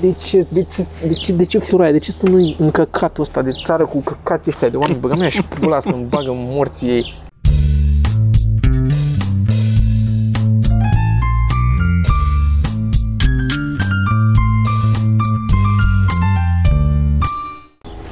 [0.00, 1.92] de ce, de ce, de ce, de ce flura aia?
[1.92, 4.98] De ce stă noi în căcatul ăsta de țară cu căcații ăștia de oameni?
[5.00, 7.24] Băga mea și pula să-mi bagă morții ei.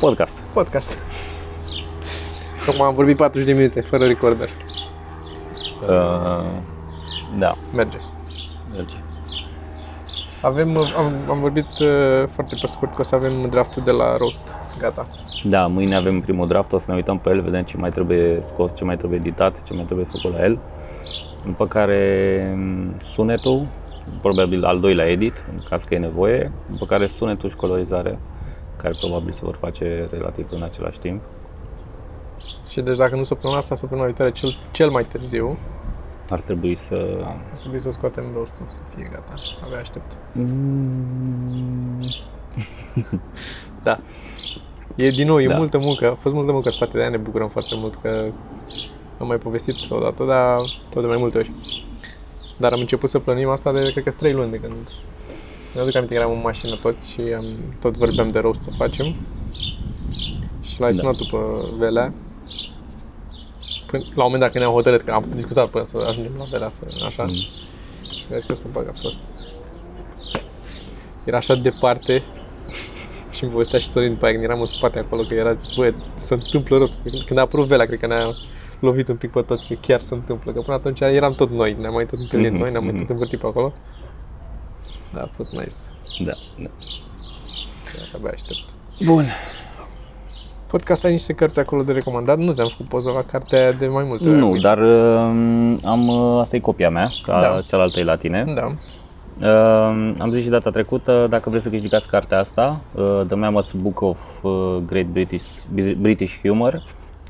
[0.01, 0.37] Podcast.
[0.53, 0.99] Podcast.
[2.69, 4.49] Acum am vorbit 40 de minute, fără recorder.
[5.83, 6.61] Uh,
[7.39, 7.99] da, Merge.
[8.73, 8.97] merge.
[10.45, 14.17] Avem, am, am vorbit uh, foarte pe scurt că o să avem draftul de la
[14.17, 14.43] Roast.
[14.79, 15.07] Gata.
[15.45, 18.39] Da, mâine avem primul draft, o să ne uităm pe el, vedem ce mai trebuie
[18.41, 20.59] scos, ce mai trebuie editat, ce mai trebuie făcut la el.
[21.45, 23.67] După care m, sunetul,
[24.21, 28.19] probabil al doilea edit, în caz că e nevoie, după care sunetul și colorizare,
[28.77, 31.23] care probabil se vor face relativ în același timp.
[32.69, 35.59] Și deci dacă nu săptămâna asta, săptămâna viitoare, cel, cel mai târziu,
[36.29, 37.19] Ar trebui să...
[37.53, 39.33] ar trebui să scoatem roastul, să fie gata.
[39.65, 40.19] Abia aștept.
[43.83, 44.01] Da.
[44.97, 45.57] E din nou, e Da.
[45.57, 48.27] multă muncă, a fost multă muncă în spate, de aia ne bucurăm foarte mult că
[49.19, 50.59] am mai povestit odată, dar
[50.91, 51.53] tot de mai multe ori.
[52.57, 54.89] Dar am început să plănim asta de, cred că, 3 luni de când
[55.75, 57.45] ne aduc aminte că eram în mașină toți și am,
[57.81, 59.15] tot vorbeam de roast să facem.
[60.61, 60.99] Și l-ai Da.
[60.99, 62.13] sunat după Velea.
[63.95, 66.45] Până, la un moment dat când ne-am hotărât, că am discutat până să ajungem la
[66.51, 67.23] Velea, să, așa.
[67.23, 67.29] Mm.
[67.29, 69.19] Și a zis că să bag, a fost...
[71.25, 72.23] Era așa departe
[73.31, 75.95] și îmi povestea și Sorin după aia când eram în spate acolo, că era, bă,
[76.19, 76.99] se întâmplă rost.
[77.27, 78.35] Când a apărut Velea, cred că ne-a
[78.81, 80.53] lovit un pic pe toți, că chiar se întâmplă.
[80.53, 83.01] Că până atunci eram tot noi, ne-am mai tot întâlnit Mhm, noi, ne-am mai mhm.
[83.01, 83.73] tot învârtit pe acolo.
[85.13, 85.75] Da, a fost nice.
[86.25, 86.71] Da, da.
[87.93, 88.65] Chiar abia aștept.
[89.05, 89.29] Bun.
[90.75, 93.87] Podcast ai niște cărți acolo de recomandat, nu ți-am făcut poză la cartea aia de
[93.87, 94.39] mai multe ori.
[94.39, 97.61] Nu, dar uh, am, uh, asta e copia mea, ca Da.
[97.67, 98.45] cealaltă e la tine.
[98.55, 98.67] Da.
[99.49, 103.71] Uh, am zis și data trecută, dacă vreți să câștigați cartea asta, uh, The Mammoth
[103.77, 105.47] Book of uh, Great British,
[105.99, 106.83] British Humor,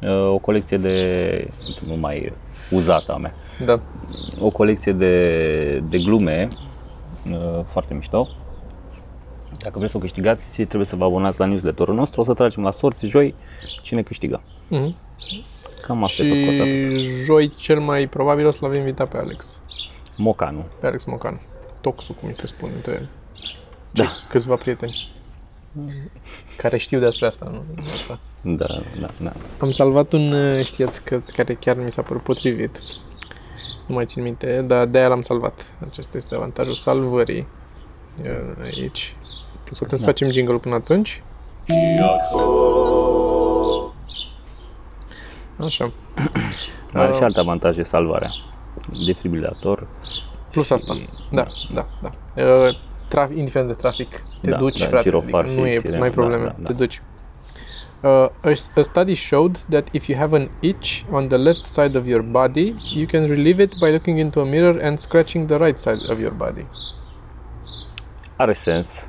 [0.08, 1.48] uh, o colecție de,
[1.86, 2.32] nu mai
[2.70, 3.34] uzată a mea,
[3.64, 3.80] Da.
[4.40, 6.48] o colecție de, de glume
[7.30, 8.28] uh, foarte mișto.
[9.58, 12.62] Dacă vreți să o câștigați, trebuie să vă abonați la newsletterul nostru, o să tragem
[12.62, 13.34] la sorți joi
[13.82, 14.42] cine câștigă.
[14.68, 14.96] Mhm.
[15.82, 16.82] Cam asta e pe Și scurt atât.
[17.24, 19.60] joi cel mai probabil o să-l avem invitat pe Alex.
[20.16, 20.64] Mocanu.
[20.80, 21.40] Pe Alex Mocan.
[21.80, 23.08] Toxul, cum mi se spune între
[23.90, 24.02] Da.
[24.04, 25.12] cei câțiva prieteni.
[26.56, 27.82] Care știu despre asta, nu?
[27.82, 28.18] Asta.
[28.40, 28.66] Da,
[29.00, 29.32] da, da.
[29.60, 32.78] Am salvat un, uh, știați, că, care chiar mi s-a părut potrivit.
[33.86, 35.66] Nu mai țin minte, dar de-aia l-am salvat.
[35.88, 37.46] Acesta este avantajul salvării.
[38.24, 38.56] Iar
[39.66, 39.78] Aici.
[39.78, 40.10] Putem să Da.
[40.10, 41.22] facem jingle până atunci.
[45.60, 45.92] Așa.
[46.92, 48.28] Are Uh, și alte avantaje salvarea.
[49.06, 49.86] Defibrilator.
[50.50, 50.94] Plus asta.
[51.32, 52.10] Da, da, da.
[52.42, 52.74] Uh,
[53.08, 55.02] traf, indiferent de trafic, te Da, duci, da, frate.
[55.02, 56.66] girofar Adică și nu e sirenă, mai da, probleme, da, da.
[56.66, 57.02] te duci.
[58.00, 61.98] Uh, a, a study showed that if you have an itch on the left side
[61.98, 65.56] of your body, you can relieve it by looking into a mirror and scratching the
[65.56, 66.66] right side of your body.
[68.36, 69.06] Are sens.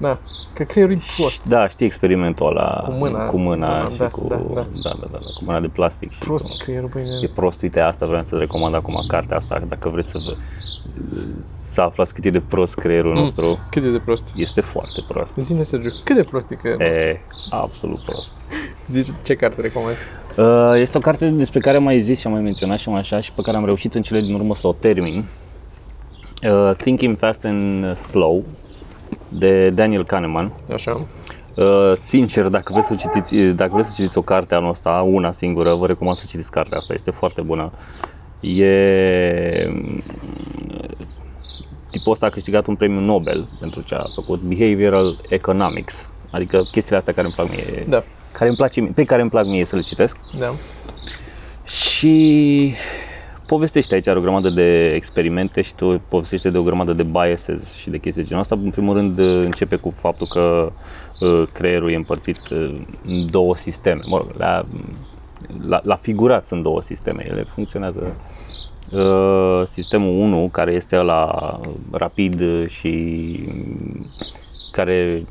[0.00, 0.18] Da,
[0.54, 1.44] că creierul e prost.
[1.44, 3.26] Da, știi experimentul ăla Cu mâna.
[3.26, 4.42] cu mâna Da, și da, cu, da, da.
[4.54, 6.12] da, da, da, da, cu mâna de plastic.
[6.12, 9.62] Și Prost cu, creierul, băi, e prost, uite asta vreau să recomand acum, cartea asta,
[9.68, 10.32] dacă vreți să vă,
[11.40, 13.18] să aflați cât e de prost creierul Mm.
[13.20, 14.26] nostru, Cât e de prost?
[14.36, 15.36] este foarte prost.
[15.36, 17.08] Zine, Sergiu, cât de prost e creierul nostru?
[17.08, 17.20] E
[17.50, 18.36] absolut prost.
[18.92, 20.02] Zici, ce carte recomanzi?
[20.36, 22.98] Uh, Este o carte despre care am mai zis și am mai menționat și mai
[22.98, 25.28] așa și pe care am reușit în cele din urmă să o termin.
[26.48, 28.44] Uh, Thinking Fast and Slow
[29.28, 30.52] de Daniel Kahneman.
[30.74, 31.06] Așa.
[31.56, 35.32] Uh, sincer, dacă vreți să citiți, dacă vreți să citiți o carte anul ăsta, una
[35.32, 37.72] singură, vă recomand să citiți cartea asta, este foarte bună.
[38.40, 39.70] E
[41.90, 46.98] tipul ăsta a câștigat un premiu Nobel pentru ce a făcut Behavioral Economics, adică chestiile
[46.98, 48.02] astea care îmi plac mie, Da,
[48.32, 50.16] care îmi place, mie- pe care îmi plac mie să le citesc.
[50.38, 50.52] da.
[51.64, 52.74] Și
[53.48, 57.74] povestește aici are o grămadă de experimente și tu povestește de o grămadă de biases
[57.74, 58.58] și de chestii de genul ăsta.
[58.62, 60.72] În primul rând începe cu faptul că
[61.20, 62.74] uh, creierul e împărțit uh,
[63.04, 64.00] în două sisteme.
[64.06, 64.66] Mă rog, la,
[65.66, 67.26] la, la figurat sunt două sisteme.
[67.30, 68.16] Ele funcționează
[68.92, 71.60] uh, sistemul 1 care este la
[71.90, 72.92] rapid și
[74.70, 75.24] care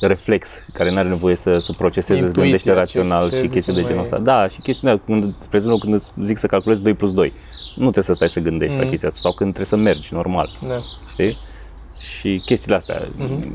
[0.00, 3.40] reflex, care nu are nevoie să, să proceseze, să Intuiția, gândește ce- rațional ce și
[3.40, 4.18] zice chestii de mai- genul ăsta.
[4.18, 7.32] Da, și chestiile când, spre exemplu, când îți zic să calculezi 2 plus 2,
[7.74, 8.90] nu trebuie să stai să gândești la Mm.
[8.90, 10.76] chestia asta sau când trebuie să mergi normal, Da.
[11.10, 11.36] știi?
[11.98, 13.54] Și chestiile astea Mhm.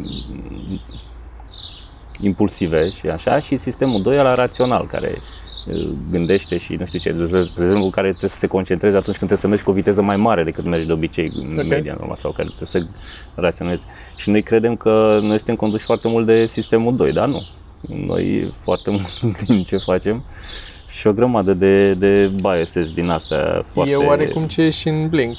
[2.22, 5.12] Impulsive și așa și sistemul 2 la rațional care
[5.68, 7.24] uh, gândește și nu știu ce, de
[7.64, 10.18] exemplu, care trebuie să se concentreze atunci când trebuie să mergi cu o viteză mai
[10.18, 11.68] mare decât mergi de obicei în Ok.
[11.68, 12.86] media normal sau care trebuie să
[13.36, 13.86] raționezi.
[14.16, 17.42] Și noi credem că noi suntem conduși foarte mult de sistemul 2, dar nu.
[18.06, 18.90] Noi foarte
[19.22, 20.24] mult din ce facem
[20.88, 23.92] și o grămadă de, de biases din astea foarte...
[23.92, 25.36] E oarecum ce e și în Blink,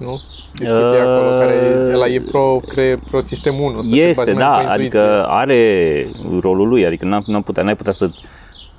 [0.00, 0.20] nu?
[0.54, 3.82] Discuția acolo, care e, ăla e pro, cre, pro sistem 1.
[3.82, 5.00] Să te Este, bazi mai da, pe intuiție.
[5.00, 6.06] adică are
[6.40, 8.10] rolul lui, adică n-am, n-am putea, n-ai putea să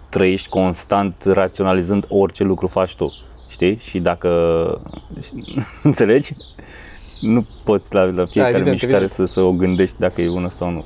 [0.10, 3.14] trăiești constant raționalizând orice lucru faci tu,
[3.50, 3.78] știi?
[3.82, 4.30] Și dacă,
[5.84, 6.32] înțelegi?
[7.22, 9.10] Nu poți la, la fiecare evident, mișcare evident.
[9.12, 10.84] Să, să o gândești dacă e una sau nu.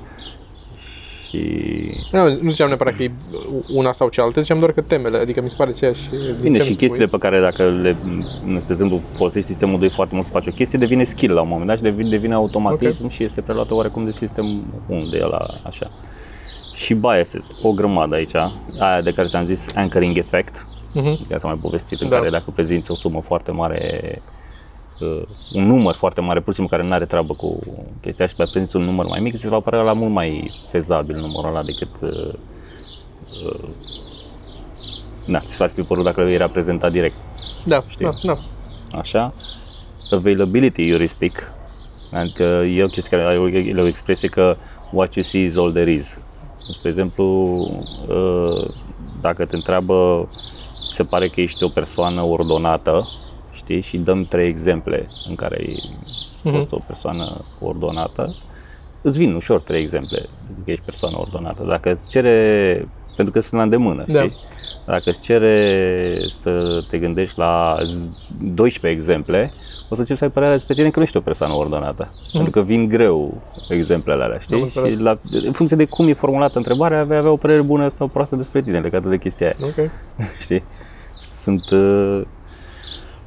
[2.05, 3.11] Și Nu, nu ziceam neapărat că e
[3.73, 6.09] una sau cealaltă, ziceam doar că temele, adică mi se pare aceeași.
[6.09, 7.19] din Bine, ce și îmi chestiile spui.
[7.19, 7.95] pe care dacă le,
[8.45, 11.47] de exemplu, folosești sistemul 2 foarte mult să faci o chestie, devine skill la un
[11.47, 14.45] moment dat și devine, devine automatism și este preluată oarecum de sistem
[14.87, 15.91] 1 de el așa.
[16.73, 18.35] Și biases, o grămadă aici,
[18.79, 21.03] aia de care ți-am zis anchoring effect, Mhm.
[21.27, 22.15] care ți-am mai povestit, în Da.
[22.17, 24.21] care dacă prezinți o sumă foarte mare, uh,
[25.53, 27.59] un număr foarte mare, pur și simplu care nu are treabă cu
[28.01, 30.51] chestia și pe prezinți un număr mai mic, ți se va părea la mult mai
[30.71, 32.33] fezabil numărul ăla decât uh,
[33.45, 33.69] uh,
[35.27, 37.15] da, ți s-ar fi părut dacă era prezentat direct.
[37.65, 38.05] Da, Știi?
[38.05, 38.39] da, da.
[38.97, 39.33] Așa.
[40.11, 41.51] Availability heuristic,
[42.11, 43.33] adică e o chestie care
[43.65, 44.57] e o expresie că
[44.91, 46.19] what you see is all there is.
[46.55, 47.25] Spre exemplu,
[48.07, 48.69] uh,
[49.21, 50.27] dacă te întreabă,
[50.71, 53.07] se pare că ești o persoană ordonată,
[53.65, 55.73] știi, și dăm trei exemple în care ai
[56.51, 58.35] fost o persoană ordonată,
[59.01, 60.19] îți vin ușor trei exemple
[60.65, 61.63] că ești persoană ordonată.
[61.67, 64.19] Dacă îți cere, pentru că sunt la îndemână, Da.
[64.21, 64.37] știi?
[64.85, 68.09] Dacă îți cere să te gândești la z-
[68.53, 69.51] 12 exemple,
[69.89, 72.13] o să începi să ai părerea despre tine că nu ești o persoană ordonată.
[72.31, 74.61] Pentru că vin greu exemplele alea, Am știi?
[74.61, 74.95] înțeles.
[74.95, 78.07] Și la, în funcție de cum e formulată întrebarea, vei avea o părere bună sau
[78.07, 79.89] proastă despre tine legată de chestia aia Ok.
[80.45, 80.63] știi?
[81.23, 82.21] Sunt uh,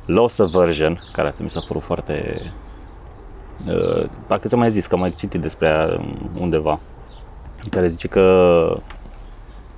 [0.09, 2.43] loss aversion, care asta mi s-a părut foarte...
[3.67, 6.01] Uh, parcă ți-am mai zis că am mai citit despre ea
[6.39, 6.79] undeva,
[7.71, 8.23] care zice că,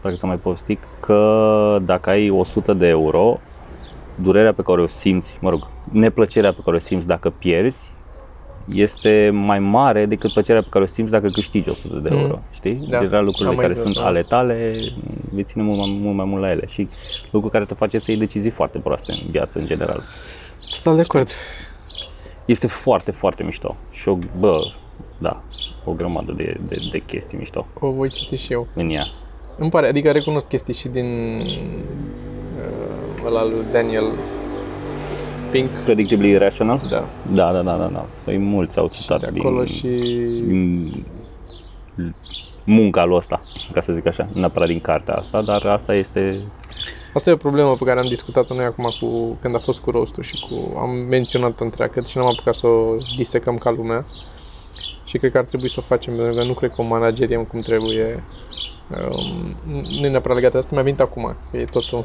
[0.00, 3.41] parcă ți-am mai povestit, că dacă ai 100 de euro,
[4.15, 7.93] durerea pe care o simți, mă rog, neplăcerea pe care o simți dacă pierzi,
[8.69, 12.87] este mai mare decât plăcerea pe care o simți dacă câștigi 100 de euro, știi?
[12.91, 12.99] Da.
[12.99, 14.09] Deja lucrurile Am mai care zis sunt asta.
[14.09, 14.71] ale tale,
[15.33, 16.89] vei ține mult mai, mult mai mult la ele și
[17.31, 20.03] lucru care te face să iei decizii foarte proaste în viață în general.
[20.77, 21.29] Total de acord.
[22.45, 24.61] Este foarte, foarte mișto și o, bă,
[25.19, 25.43] da,
[25.85, 28.67] o grămadă de, de, de chestii mișto O voi citi și eu.
[28.75, 29.05] în ea.
[29.59, 34.05] Îmi pare, adică recunosc chestii și din uh, ăla lui Daniel
[35.50, 35.69] Pink.
[35.85, 36.81] Predictably Irrational?
[36.91, 37.05] Da.
[37.32, 38.06] Da, da, da, da, da.
[38.25, 39.87] Păi mulți au citat de acolo din, și...
[40.47, 41.05] din
[42.64, 43.41] munca lui ăsta,
[43.73, 46.41] ca să zic așa, nu neapărat din cartea asta, dar asta este
[47.14, 49.91] Asta e o problemă pe care am discutat-o noi acum cu, când a fost cu
[49.91, 50.79] roastul și cu...
[50.79, 54.06] Am menționat-o întreagă și n-am apucat să o disecăm ca lumea.
[55.05, 57.44] Și cred că ar trebui să o facem, pentru că nu cred că o manageriem
[57.44, 58.25] cum trebuie.
[58.91, 59.56] Um,
[60.00, 61.37] nu e neapărat legată de asta, mi-a venit acum.
[61.50, 62.05] că E tot un...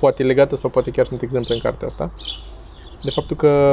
[0.00, 2.10] Poate e legată sau poate chiar sunt exemple în cartea asta.
[3.02, 3.72] De faptul că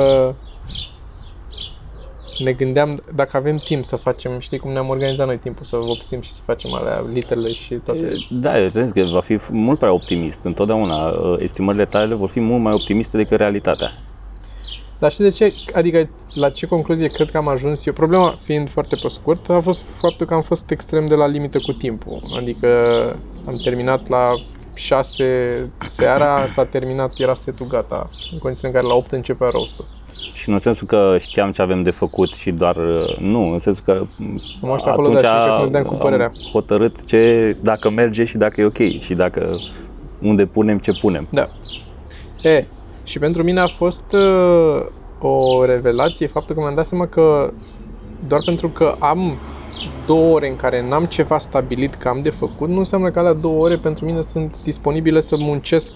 [2.39, 6.21] ne gândeam dacă avem timp să facem, știi cum ne-am organizat noi timpul să vopsim
[6.21, 8.09] și să facem alea, literele și toate.
[8.29, 10.43] Da, eu ți-am zis că va fi mult prea optimist.
[10.43, 13.91] Întotdeauna uh, estimările tale vor fi mult mai optimiste decât realitatea.
[14.99, 15.53] Dar știi de ce?
[15.73, 17.93] Adică la ce concluzie cred că am ajuns eu?
[17.93, 21.59] Problema fiind foarte pe scurt a fost faptul că am fost extrem de la limită
[21.59, 22.21] cu timpul.
[22.37, 22.67] Adică
[23.45, 24.33] am terminat la
[24.73, 29.85] 6 seara, s-a terminat, era setul gata, în condiții în care la 8 începea roastul.
[30.33, 33.59] Și nu în sensul că știam ce avem de făcut și doar, uh, nu, în
[33.59, 33.91] sensul că
[34.61, 36.25] Am ajuns acolo, da, și cred că ne dădeam cu părerea.
[36.25, 39.55] am hotărât ce, dacă merge și dacă e ok și dacă
[40.21, 41.27] unde punem ce punem.
[41.29, 41.49] Da.
[42.41, 42.65] E,
[43.03, 44.85] și pentru mine a fost uh,
[45.19, 47.53] o revelație faptul că mi-am dat seama că
[48.27, 49.37] doar pentru că am
[50.05, 53.33] două ore în care n-am ceva stabilit că am de făcut, nu înseamnă că alea
[53.33, 55.93] două ore pentru mine sunt disponibile să muncesc,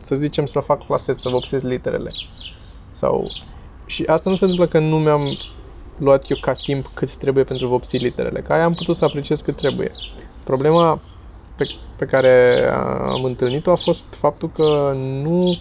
[0.00, 2.10] să zicem, să fac clasete, să vopsesc literele.
[2.90, 3.22] Sau...
[3.86, 5.22] Și asta nu se întâmplă că nu mi-am
[5.98, 9.40] luat eu ca timp cât trebuie pentru vopsi literele, că aia am putut să apreciez
[9.40, 9.90] cât trebuie.
[10.44, 11.00] Problema
[11.56, 11.64] pe,
[11.96, 12.64] pe care
[13.06, 15.58] am întâlnit-o a fost faptul că nu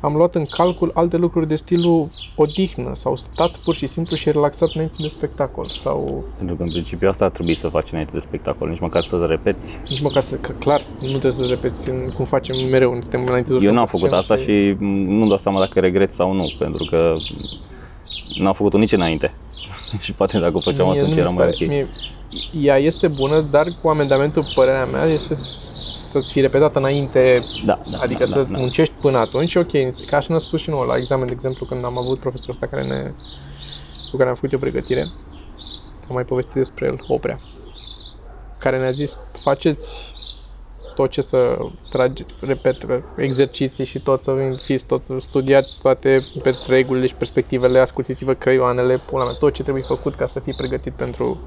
[0.00, 4.30] am luat în calcul alte lucruri de stilul odihnă sau stat pur și simplu și
[4.30, 8.12] relaxat înainte de spectacol sau Pentru că în principiu asta ar trebui să faci înainte
[8.12, 9.78] de spectacol, nici măcar să-ți repeți.
[9.88, 13.52] nici măcar să, că clar, nu trebuie să repeți în- cum facem mereu, suntem înainte
[13.52, 14.76] de Eu n-am urcăm făcut pe asta scenă și
[15.18, 17.12] nu dau seama dacă regret sau nu, pentru că
[18.38, 19.34] n-am făcut-o nici înainte.
[20.00, 21.68] și poate dacă o făceam Mie atunci nu era mi se mai pare- ok.
[21.70, 21.88] Mie,
[22.60, 25.70] ea este bună, dar cu amendamentul, părerea mea, este s-
[26.10, 28.58] să-ți fie repetată înainte, Da, da, adică da, să da, da.
[28.58, 29.70] muncești până atunci, ok,
[30.06, 32.66] ca și ne-a spus și nouă la examen, de exemplu, când am avut profesorul ăsta
[32.76, 33.12] care ne,
[34.10, 35.00] cu care am făcut eu pregătire,
[36.08, 37.40] am mai povestit despre el, Oprea,
[38.58, 40.10] care ne-a zis, faceți
[40.94, 41.56] tot ce să
[41.90, 42.76] trage, repet,
[43.16, 44.32] exerciții și tot să
[44.64, 49.82] fiți tot, studiați toate pe regulile și perspectivele, ascultiți-vă creioanele, pula mea, tot ce trebuie
[49.86, 51.38] făcut ca să fii pregătit pentru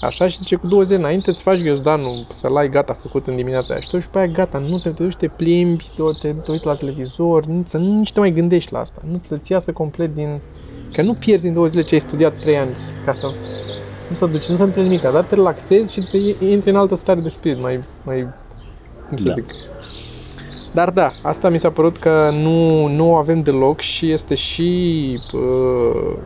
[0.00, 3.36] Așa și zice, cu două zile înainte îți faci ghiozdanul, să-l ai gata făcut în
[3.36, 6.02] dimineața aia și tu și pe aia gata, nu te, te duci, te plimbi, te,
[6.20, 9.20] te, te uiți la televizor, nu, să nu nici te mai gândești la asta, nu
[9.24, 10.40] să-ți iasă complet din...
[10.92, 12.70] Că nu pierzi în două zile ce ai studiat trei ani
[13.04, 13.26] ca să...
[14.08, 16.94] Nu să duci, nu se întâmplă nimic, dar te relaxezi și te intri în altă
[16.94, 18.28] stare de spirit, mai, mai
[19.08, 19.32] cum să Da.
[19.32, 19.44] zic.
[20.74, 25.18] Dar da, asta mi s-a părut că nu, nu o avem deloc și este și
[25.32, 26.16] uh,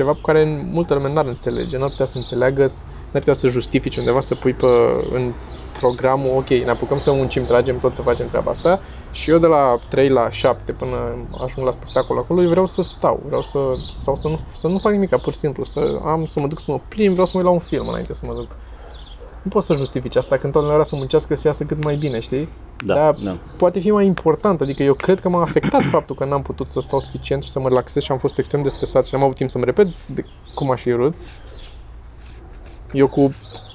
[0.00, 2.64] ceva pe care multă lume n-ar înțelege, n-ar putea să înțeleagă,
[3.10, 4.66] n-ar putea să justifici undeva, să pui pe,
[5.12, 5.32] în
[5.80, 8.80] programul, ok, ne apucăm să muncim, tragem tot să facem treaba asta
[9.12, 10.96] și eu de la 3 la 7 până
[11.44, 13.58] ajung la spectacol acolo, eu vreau să stau, vreau să,
[13.98, 16.58] sau să nu, să nu fac nimic, pur și simplu, să am, să mă duc
[16.58, 18.48] să mă plimb, vreau să mă uit la un film înainte să mă duc.
[19.42, 21.96] Nu poți să justifici asta când toată lumea vrea să muncească să iasă cât mai
[21.96, 22.48] bine, știi?
[22.84, 23.36] Da, Dar da.
[23.56, 26.80] poate fi mai important, adică eu cred că m-a afectat faptul că n-am putut să
[26.80, 29.36] stau suficient și să mă relaxez și am fost extrem de stresat și n-am avut
[29.36, 31.14] timp să-mi repet de cum aș fi vrut.
[32.92, 33.34] Eu cu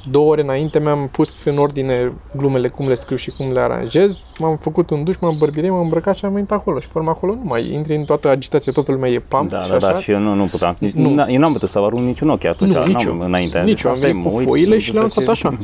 [0.09, 4.31] două ore înainte mi-am pus în ordine glumele, cum le scriu și cum le aranjez,
[4.39, 7.09] m-am făcut un duș, m-am bărbire, m-am îmbrăcat și am venit acolo și pe urmă
[7.09, 9.87] acolo nu mai intri în toată agitația, toată lumea e pump Da, și da, așa.
[9.91, 10.75] da, și eu nu, nu puteam.
[10.79, 11.09] Nici, Nu.
[11.09, 11.25] nu.
[11.31, 12.73] Eu n-am putut să arunc niciun ochi atunci.
[12.73, 13.25] Nu, nici n-am, eu.
[13.27, 13.59] Înainte.
[13.59, 15.35] Nici eu am Asta e, venit mă cu uit, foile nu și le-am știu stat
[15.35, 15.57] ce- așa.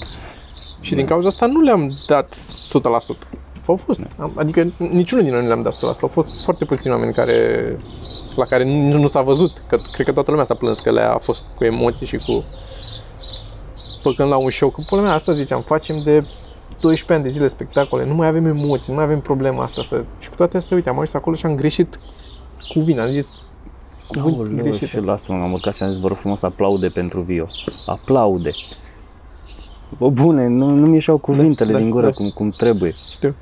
[0.81, 3.17] Și din cauza asta nu le-am dat 100%.
[3.65, 4.01] Au fost.
[4.19, 6.01] Am- Adică niciunul din noi nu le-am dat 100%.
[6.01, 7.77] Au fost foarte puțini oameni care,
[8.35, 9.61] la care nu, nu s-a văzut.
[9.67, 12.43] Că, cred că toată lumea s-a plâns că le-a fost cu emoții și cu...
[14.01, 14.69] Făcând la un show.
[14.69, 16.25] Că, până mea, asta ziceam, facem de
[16.81, 19.83] 12 ani de zile spectacole, nu mai avem emoții, nu mai avem problema asta.
[19.83, 20.03] Să...
[20.19, 21.99] Și cu toate astea, uite, am ajuns acolo și am greșit
[22.73, 23.41] cuvinte, am zis
[24.07, 24.85] cuvânt Aoleu, greșite.
[24.85, 27.45] și lasă-mă, am urcat și am zis, vă rog frumos, aplaude pentru Vio.
[27.85, 28.51] Aplaude.
[29.97, 32.11] Bă, bune, nu, nu-mi ieșeau cuvintele da, din gură da.
[32.11, 32.91] cum, cum trebuie.
[33.11, 33.35] Știu.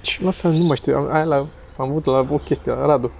[0.00, 1.36] Și la fel, nu mai știu, am, aia la,
[1.76, 3.10] am avut la o chestie la Radu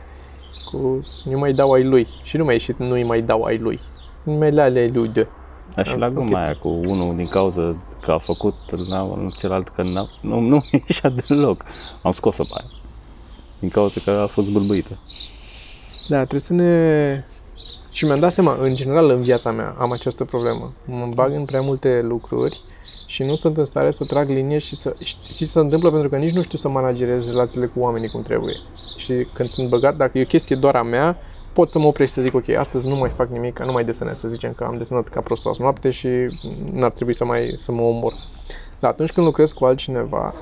[0.65, 3.59] cu nu mai dau ai lui și nu mai ieșit nu îi mai dau ai
[3.59, 3.81] lui.
[4.23, 5.27] Nu mai le ale lui de.
[5.75, 6.45] Dar și Am- la o gluma chestie.
[6.45, 8.55] aia cu unul din cauza că a făcut,
[8.89, 11.65] n-a, celălalt că n-a, nu, nu mi ieșea deloc.
[12.03, 12.71] Am scos-o pe aia.
[13.59, 14.99] Din cauza că a fost bâlbâită.
[16.09, 17.25] Da, trebuie să ne...
[17.91, 20.73] Și mi-am dat seama, în general, în viața mea am această problemă.
[20.85, 22.61] Mă bag în prea multe lucruri
[23.07, 24.95] și nu sunt în stare să trag linie și să...
[25.05, 25.91] Știi ce se întâmplă?
[25.91, 28.55] Pentru că nici nu știu să managerez relațiile cu oamenii cum trebuie.
[28.97, 31.17] Și când sunt băgat, dacă e o chestie doar a mea,
[31.53, 33.85] pot să mă opresc și să zic, ok, astăzi nu mai fac nimic, nu mai
[33.85, 36.09] desenez, să zicem că am desenat ca prostul azi noapte și
[36.73, 38.13] n-ar trebui să mai să mă omor.
[38.81, 40.35] Dar atunci când lucrez cu altcineva,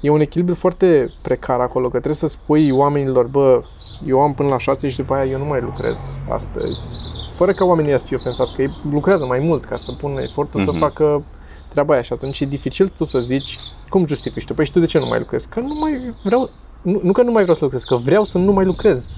[0.00, 3.62] e un echilibru foarte precar acolo, că trebuie să spui oamenilor, bă,
[4.06, 5.96] eu am până la 6 și după aia eu nu mai lucrez
[6.28, 6.88] astăzi.
[7.34, 10.20] Fără ca oamenii ăia să fie ofensați, că ei lucrează mai mult ca să pună
[10.20, 10.78] efortul să Mhm.
[10.78, 11.22] facă
[11.68, 14.54] treaba aia și atunci e dificil tu să zici cum justifici tu.
[14.54, 15.48] Păi și tu de ce nu mai lucrezi?
[15.48, 16.50] Că nu mai vreau,
[16.82, 19.08] nu, nu că nu mai vreau să lucrez, că vreau să nu mai lucrez.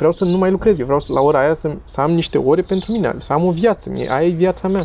[0.00, 2.38] Vreau să nu mai lucrez, eu vreau să, la ora aia să, să am niște
[2.38, 4.82] ore pentru mine, să am o viață, mie, aia e viața mea.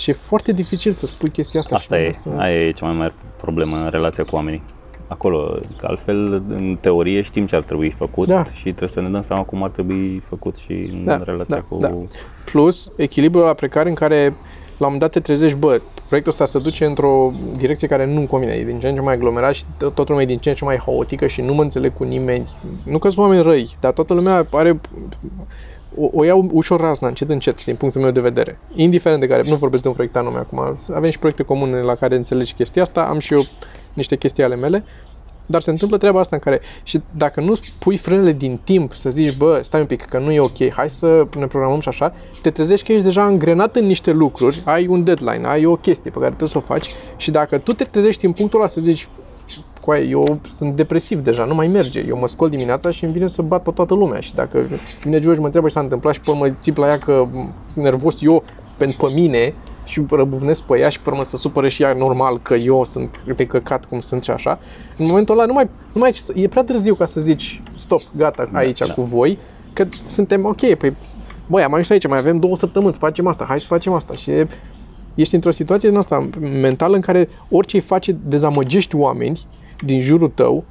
[0.00, 1.74] Și e foarte dificil să spui chestia asta.
[1.74, 2.28] Asta și e, să...
[2.36, 4.62] aia e cea mai mare problemă în relația cu oamenii.
[5.06, 8.44] Acolo, că altfel, în teorie știm ce ar trebui făcut Da.
[8.44, 11.62] și trebuie să ne dăm seama cum ar trebui făcut și în Da, relația da,
[11.62, 11.78] cu...
[11.80, 11.92] da.
[12.44, 14.36] Plus, echilibrul la precar în care
[14.78, 18.26] la un moment dat te trezești, bă, proiectul ăsta se duce într-o direcție care nu-mi
[18.26, 20.48] convine, e din ce în ce mai aglomerat și tot- toată lumea e din ce
[20.48, 22.48] în ce mai haotică și nu mă înțeleg cu nimeni.
[22.84, 24.80] Nu că sunt oameni răi, dar toată lumea are
[25.96, 28.58] o, o iau ușor razna, încet, încet, din punctul meu de vedere.
[28.74, 31.94] Indiferent de care, nu vorbesc de un proiect anume acum, avem și proiecte comune la
[31.94, 33.42] care înțelegi chestia asta, am și eu
[33.92, 34.84] niște chestii ale mele,
[35.50, 39.10] dar se întâmplă treaba asta în care și dacă nu pui frânele din timp să
[39.10, 42.14] zici, bă, stai un pic, că nu e ok, hai să ne programăm și așa,
[42.42, 46.10] te trezești că ești deja angrenat în niște lucruri, ai un deadline, ai o chestie
[46.10, 48.80] pe care trebuie să o faci și dacă tu te trezești în punctul ăla să
[48.80, 49.08] zici,
[49.80, 52.04] coaie, eu sunt depresiv deja, nu mai merge.
[52.08, 54.66] Eu mă scol dimineața și îmi vine să bat pe toată lumea și dacă
[55.02, 57.26] vine George mă întreabă ce s-a întâmplat și pe urmă țip la ea că
[57.66, 58.42] sunt nervos eu
[58.76, 59.54] pentru pe mine
[59.88, 63.20] și răbuvnesc pe ea și pe urmă să supără și ea normal că eu sunt
[63.36, 64.58] de căcat cum sunt și așa.
[64.96, 68.48] În momentul ăla nu mai, nu mai e prea târziu ca să zici stop, gata,
[68.52, 68.92] aici da.
[68.92, 69.38] cu voi,
[69.72, 70.96] că suntem ok, păi
[71.46, 74.14] băi, am ajuns aici, mai avem două săptămâni să facem asta, hai să facem asta
[74.14, 74.46] și e,
[75.14, 79.40] ești într-o situație din asta mentală în care orice îi face dezamăgești oameni
[79.84, 80.64] din jurul tău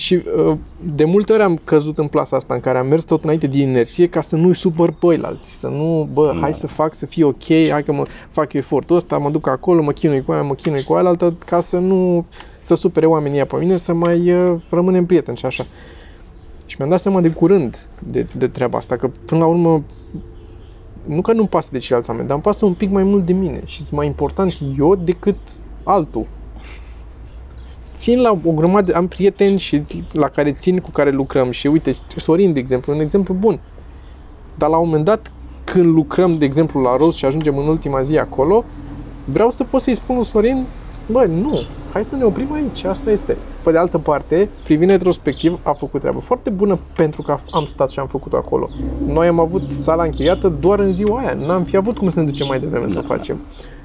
[0.00, 0.56] Și uh,
[0.94, 3.68] de multe ori am căzut în plasa asta în care am mers tot înainte din
[3.68, 6.40] inerție ca să nu-i supăr pe alții, să nu, bă, Da.
[6.40, 9.48] hai să fac, să fie ok, hai că mă fac eu efortul ăsta, mă duc
[9.48, 12.24] acolo, mă chinui cu aia, mă chinui cu aia altă, ca să nu
[12.60, 15.66] să supere oamenii ăia pe mine, să mai uh, rămânem prieteni și așa.
[16.66, 19.82] Și mi-am dat seama de curând de, de treaba asta, că până la urmă
[21.04, 23.32] nu că nu-mi pasă de ceilalți oameni, dar îmi pasă un pic mai mult de
[23.32, 25.38] mine și sunt mai important eu decât
[25.82, 26.26] altul.
[28.00, 31.96] Țin la o grămadă, am prieteni și la care țin, cu care lucrăm și uite,
[32.16, 33.60] Sorin, de exemplu, un exemplu bun.
[34.58, 35.32] Dar la un moment dat,
[35.64, 38.64] când lucrăm, de exemplu, la rost și ajungem în ultima zi acolo,
[39.24, 40.66] vreau să pot să-i spun lui Sorin,
[41.10, 41.60] bă, nu,
[41.92, 43.36] hai să ne oprim aici, asta este.
[43.62, 47.90] Pe de altă parte, privind retrospectiv, a făcut treabă foarte bună pentru că am stat
[47.90, 48.68] și am făcut acolo.
[49.06, 52.24] Noi am avut sala închiriată doar în ziua aia, n-am fi avut cum să ne
[52.26, 53.38] ducem mai devreme să o facem.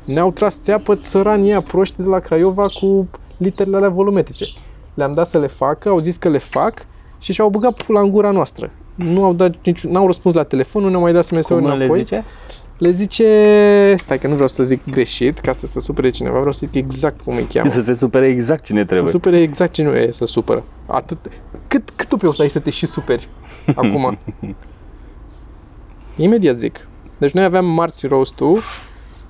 [0.03, 3.07] Ne-au tras țeapă țăranii ăia proști de la Craiova cu
[3.38, 4.46] literele alea volumetrice.
[4.94, 6.86] Le-am dat să le facă, au zis că le fac
[7.20, 8.72] și și-au băgat pula în gura noastră.
[8.96, 11.88] Nu au dat nici, n-au răspuns la telefon, nu ne-au mai dat SMS-uri Cum înapoi.
[11.98, 12.24] le zice?
[12.77, 16.51] Le zice, stai că nu vreau să zic greșit, ca să se supere cineva, vreau
[16.51, 17.70] să zic exact cum îi cheamă.
[17.70, 19.12] Să se supere exact cine Să trebuie.
[19.12, 20.63] supere exact ce nu e să supără.
[20.86, 21.18] Atât.
[21.68, 23.27] Cât, cât tu pe o să ai să te și superi
[23.75, 24.18] acum?
[26.15, 26.88] Imediat zic.
[27.18, 28.39] Deci noi aveam marți roast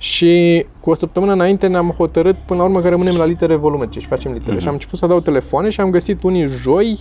[0.05, 3.99] și cu o săptămână înainte ne-am hotărât până la urmă că rămânem la litere volumetrice
[3.99, 4.51] și facem litere.
[4.51, 4.61] Mhm.
[4.61, 6.99] Și am început să dau telefoane și am găsit unii joi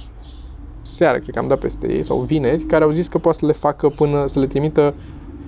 [0.82, 3.46] seara, cred că am dat peste ei, sau vineri, care au zis că poate să
[3.46, 4.94] le facă până să le trimită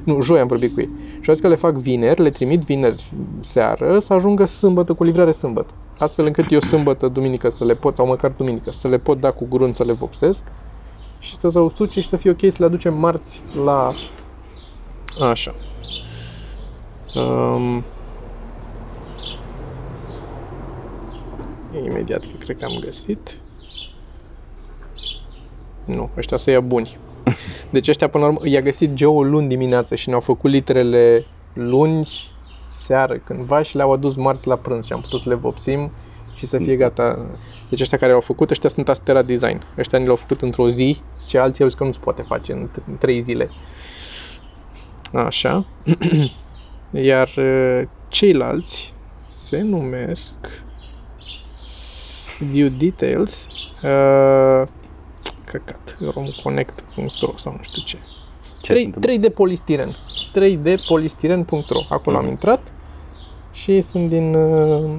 [0.05, 0.91] nu, joi am vorbit cu ei.
[1.21, 5.05] Și au zis că le fac vineri, le trimit vineri seară, să ajungă sâmbătă cu
[5.05, 5.73] livrare sâmbătă.
[5.99, 9.31] Astfel încât eu sâmbătă, duminică să le pot, sau măcar duminică, să le pot da
[9.31, 10.45] cu grunt să le vopsesc
[11.19, 13.91] și să se usuce și să fie ok să le aducem marți la...
[15.31, 15.55] Așa.
[17.17, 17.85] Um...
[21.85, 23.39] Imediat, că cred că am găsit.
[25.85, 26.99] Nu, ăștia să ia buni.
[27.71, 32.09] Deci ăștia, până la urmă, i-a găsit Joe luni dimineață și ne-au făcut literele luni
[32.69, 35.91] seară cândva și le-au adus marți la prânz și am putut să le vopsim
[36.35, 37.27] și să fie gata.
[37.71, 39.63] Deci ăștia care au făcut, ăștia sunt Astera Design.
[39.79, 42.53] Ăștia ni le-au făcut într-o zi, ce alții au zis că nu se poate face
[42.53, 43.51] în, t- în trei zile.
[45.13, 45.65] Așa.
[47.03, 48.95] Iar uh, ceilalți
[49.27, 50.35] se numesc
[52.51, 53.47] View Details
[53.83, 54.69] uh,
[55.45, 57.99] căcat, romconnect.ro sau nu știu ce.
[58.61, 59.31] Ce 3, se întâmplă?
[59.31, 59.97] 3D polistiren.
[60.35, 61.81] 3dpolistiren.ro.
[61.89, 62.73] Acolo am intrat
[63.53, 64.99] și sunt din, uh,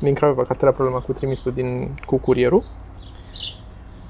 [0.00, 2.64] din Craiova, că asta era problema cu trimisul din, cu curierul.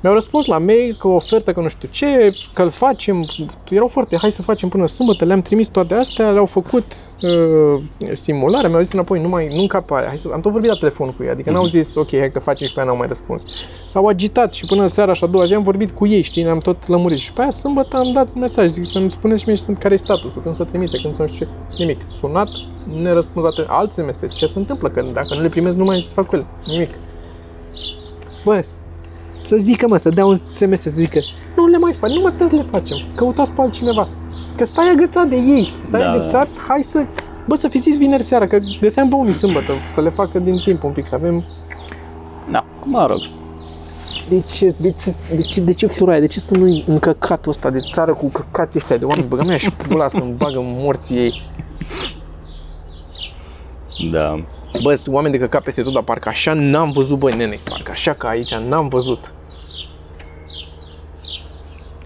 [0.02, 3.24] Mi-au răspuns la mail că o ofertă, că nu știu ce, că îl facem,
[3.70, 6.84] erau foarte, hai să facem până sâmbătă, le-am trimis toate astea, le-au făcut
[7.22, 10.70] uh, simularea, mi-au zis înapoi, nu mai, nu încap aia, hai să, am tot vorbit
[10.70, 12.98] la telefon cu ei, adică n-au zis, ok, hai că facem și pe aia n-au
[12.98, 13.42] mai răspuns.
[13.86, 16.58] S-au agitat și până seara și a doua zi am vorbit cu ei, știi, ne-am
[16.58, 17.18] tot lămurit.
[17.18, 19.96] Și pe aia sâmbătă am dat mesaj, zic să-mi spuneți și mie sunt care e
[19.96, 22.00] statusul, când să trimite, când să nu știu ce, nimic.
[22.08, 22.48] Sunat,
[23.02, 26.00] nerăspuns la te- alt SMS, ce se întâmplă, că dacă nu le primesc, nu mai
[26.00, 26.90] știu ce să fac cu ele, nimic.
[28.44, 28.62] Bă,
[29.46, 31.18] să zică, mă, să dea un SMS să zică
[31.56, 34.08] nu le mai fac, nu mai puteți să le facem, căutați pe altcineva.
[34.56, 37.04] Că stai agățat de ei, stai Da, da, agățat, hai să...
[37.46, 40.56] Bă, să fi zis vineri seara, că găseam pe unii sâmbătă, să le facă din
[40.64, 41.44] timp un pic, să avem...
[42.50, 43.18] Da, mă rog.
[44.28, 46.20] De ce, de ce, de ce, de ce flurai?
[46.20, 49.28] De ce stă noi în căcatul ăsta de țară cu căcații ăștia de oameni?
[49.28, 51.42] Băgă mea și pula să-mi bagă morții ei.
[54.10, 54.44] Da.
[54.80, 57.58] Bă, sunt oameni de căcat peste tot, dar parcă așa n-am văzut, băi, nene.
[57.68, 59.32] Parcă așa ca aici n-am văzut.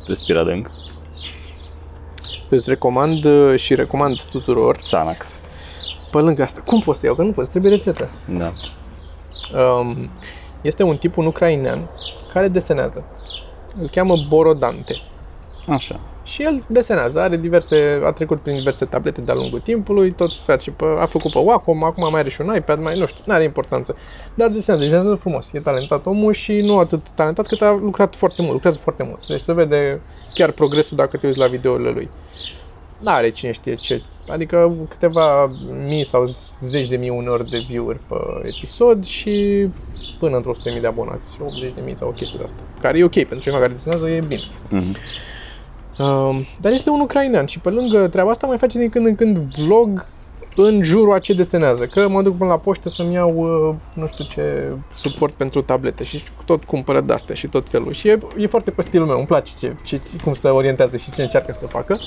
[0.07, 0.71] Respira adânc.
[2.49, 5.39] Îți recomand uh, și recomand tuturor, Xanax.
[6.11, 7.15] pe lângă asta, cum poți să iau?
[7.15, 8.11] Că nu poți, trebuie rețetă.
[8.25, 8.53] Da.
[9.59, 10.11] Um,
[10.61, 11.89] este un tip, un ucrainean,
[12.33, 13.05] care desenează.
[13.81, 14.95] Îl cheamă Borodante.
[15.69, 16.01] Așa.
[16.27, 20.71] Și el desenează, are diverse, a trecut prin diverse tablete de-a lungul timpului, tot face
[20.71, 23.33] pe, a făcut pe Wacom, acum mai are și un iPad, mai nu știu, nu
[23.33, 23.97] are importanță.
[24.35, 28.43] Dar desenează, desenează frumos, e talentat omul și nu atât talentat cât a lucrat foarte
[28.43, 29.27] mult, lucrează foarte mult.
[29.27, 30.01] Deci se vede
[30.35, 32.09] chiar progresul dacă te uiți la videourile lui.
[32.99, 35.51] Nu are cine știe ce, adică câteva
[35.87, 36.25] mii sau
[36.61, 39.67] zeci de mii uneori de view-uri pe episod și
[40.19, 42.59] până într-o 100 de mii de abonați, 80 de mii sau o chestie de asta.
[42.81, 44.41] Care e ok, pentru cineva care desenează e bine.
[44.69, 44.97] Mhm.
[45.99, 49.15] Um, dar este un ucrainean și pe lângă treaba asta mai face din când în
[49.15, 50.07] când vlog
[50.57, 51.85] în jurul a ce desenează.
[51.85, 56.05] Că mă duc până la poștă să-mi iau, uh, nu știu ce, suport pentru tablete
[56.05, 57.93] și tot cumpără de-astea și tot felul.
[57.93, 61.11] Și e, e foarte pe stilul meu, îmi place ce, ce, cum se orientează și
[61.11, 61.99] ce încearcă să facă.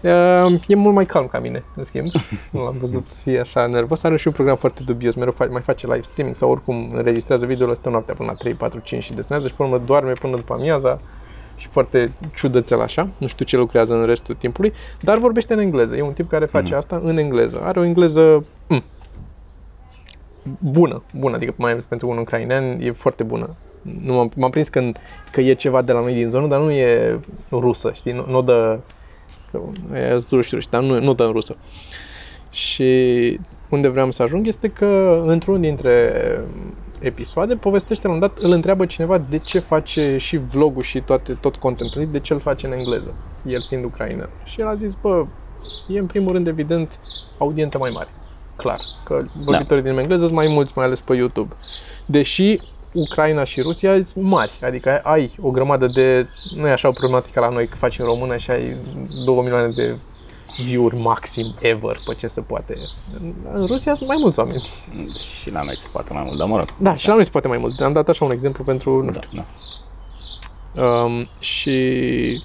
[0.00, 2.06] Uh, e mult mai calm ca mine, în schimb.
[2.52, 4.02] Nu l-am văzut să fie așa nervos.
[4.02, 5.14] Are și un program foarte dubios.
[5.14, 8.52] Mereu fa- mai face live streaming sau oricum înregistrează video-ul ăsta noaptea până la 3,
[8.52, 11.00] 4, 5 și desenează și până la urmă doarme până după amiaza
[11.56, 13.08] și foarte ciudățel așa.
[13.18, 15.96] Nu știu ce lucrează în restul timpului, dar vorbește în engleză.
[15.96, 16.76] E un tip care face Mhm.
[16.76, 17.60] asta în engleză.
[17.62, 18.82] Are o engleză mm,
[20.58, 23.54] bună, bună, adică mai ales pentru un ucrainean e foarte bună.
[24.02, 24.90] Nu m-am, m-am prins că,
[25.32, 28.12] că e ceva de la noi din zonă, dar nu e rusă, știi?
[28.12, 28.78] Nu, nu dă...
[29.50, 29.60] că
[29.94, 31.56] E ruși, ruși, dar nu, nu dă în rusă.
[32.50, 36.12] Și unde vreau să ajung este că într-unul dintre
[37.06, 41.32] episoade povestește la un dat, îl întreabă cineva de ce face și vlogul și toate,
[41.32, 43.14] tot contentul, de ce îl face în engleză,
[43.44, 44.28] el fiind ucrainean.
[44.44, 45.26] Și el a zis, bă,
[45.88, 47.00] e în primul rând evident
[47.38, 48.08] audiență mai mare.
[48.56, 51.54] Clar, că vorbitorii din engleză sunt mai mulți, mai ales pe YouTube.
[52.06, 52.60] Deși
[52.92, 56.28] Ucraina și Rusia sunt mari, adică ai o grămadă de...
[56.56, 58.76] Nu e așa o problematică la noi că faci în română și ai
[59.24, 59.96] 2 milioane de
[60.64, 62.74] view-uri maxim ever pe ce se poate.
[63.54, 64.62] În Rusia sunt mai mulți oameni.
[65.40, 66.68] Și la noi se poate mai mult, dar mă rog.
[66.78, 67.80] Da, și la noi se poate mai mult.
[67.80, 69.44] Am dat așa un exemplu pentru, nu Da, știu.
[70.74, 70.82] da.
[70.82, 72.42] Um, și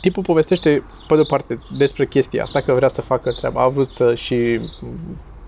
[0.00, 3.62] tipul povestește, pe de o parte, despre chestia asta, că vrea să facă treaba.
[3.62, 4.60] A vrut să și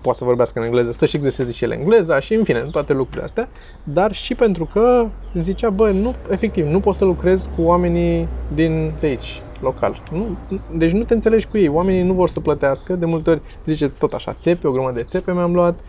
[0.01, 3.23] poate să vorbească în engleză, să-și exerseze și el engleza și, în fine, toate lucrurile
[3.23, 3.49] astea.
[3.83, 8.93] Dar și pentru că zicea, bă, nu, efectiv, nu poți să lucrezi cu oamenii din
[8.99, 10.01] de aici, local.
[10.11, 10.37] Nu,
[10.75, 11.67] deci nu te înțelegi cu ei.
[11.67, 12.93] Oamenii nu vor să plătească.
[12.93, 15.79] De multe ori zice tot așa, țepe, o grămadă de țepe mi-am luat.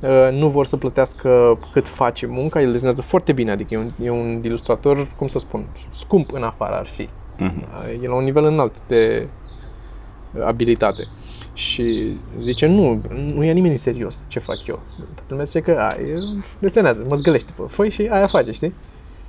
[0.00, 3.90] Uh, nu vor să plătească cât face munca, el desenează foarte bine, adică e un,
[4.02, 7.08] e un ilustrator, cum să spun, scump în afară ar fi.
[7.38, 7.66] Mhm.
[7.86, 9.28] Uh, E la un nivel înalt de
[10.44, 11.04] abilitate.
[11.52, 13.00] Și zice, nu,
[13.34, 14.80] nu e nimeni serios ce fac eu.
[14.96, 16.14] Toată lumea zice că a, e,
[16.58, 18.74] desenează, mă zgălește pe foi și aia face, știi?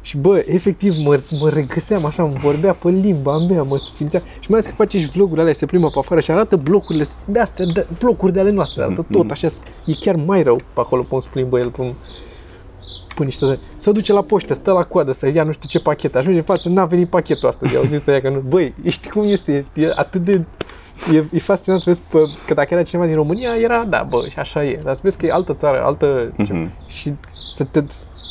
[0.05, 4.19] Și bă, efectiv mă, mă regăseam așa, îmi vorbea pe limba mea, mă simțea.
[4.19, 7.05] Și mai ales că face și vlogurile alea, se plimbă pe afară și arată blocurile
[7.25, 9.47] de astea, de, blocuri de ale noastre, arată tot așa,
[9.85, 11.93] e chiar mai rău pe acolo pe un plimbă el pe un,
[13.15, 13.59] până niște zile.
[13.77, 16.43] Se duce la poștă, stă la coadă să ia nu știu ce pachet, ajunge în
[16.43, 18.39] față, n-a venit pachetul ăsta, i-au zis să ia că nu.
[18.39, 20.43] Băi, știi cum este, e, e atât de
[21.13, 24.25] E, e fascinant să vezi pe, că dacă era cineva din România, era, da, bă,
[24.29, 24.79] și așa e.
[24.83, 26.33] Dar să vezi că e altă țară, altă...
[26.37, 26.45] Mhm.
[26.45, 27.83] Ce, și să te,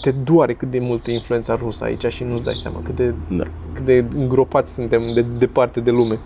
[0.03, 3.45] te doare cât de multă influența rusă aici și nu-ți dai seama cât de, Da.
[3.75, 6.19] cât de îngropați suntem de departe de lume.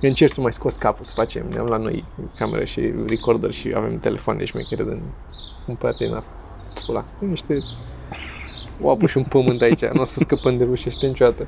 [0.00, 1.46] Eu încerc să mai scos capul să facem.
[1.52, 2.04] Ne-am la noi
[2.36, 4.98] cameră și recorder și avem telefoane șmechere de
[5.66, 6.22] cumpărate în
[6.86, 7.04] pula.
[7.08, 7.54] Suntem niște
[8.80, 9.84] o apă și un pământ aici.
[9.84, 11.44] Nu o să scăpăm de rușii ăștia niciodată.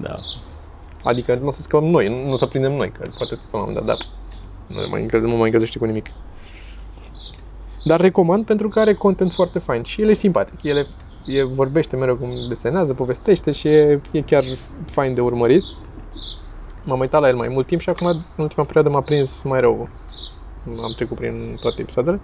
[0.00, 0.14] Da.
[1.04, 3.60] Adică nu o să scăpăm noi, nu, nu o să prindem noi, că poate scăpăm
[3.60, 4.06] la un moment dat, dar
[4.66, 6.06] nu ne mai, încălze, nu mai încălzește cu nimic.
[7.84, 10.62] Dar recomand pentru că are content foarte fain și el e simpatic.
[10.62, 10.86] El e,
[11.26, 14.42] e, vorbește mereu cum desenează, povestește și e, e chiar
[14.84, 15.62] fain de urmărit.
[16.84, 19.60] M-am uitat la el mai mult timp și acum, în ultima perioadă, m-a prins mai
[19.60, 19.88] rău.
[20.66, 22.20] Am trecut prin toate episoadele.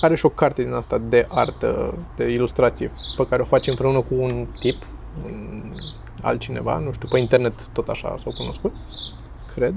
[0.00, 3.98] Are și o carte din asta de artă, de ilustrație, pe care o face împreună
[3.98, 4.82] cu un tip,
[5.24, 5.62] un
[6.22, 8.72] altcineva, nu știu, pe internet tot așa s-au cunoscut,
[9.54, 9.74] cred.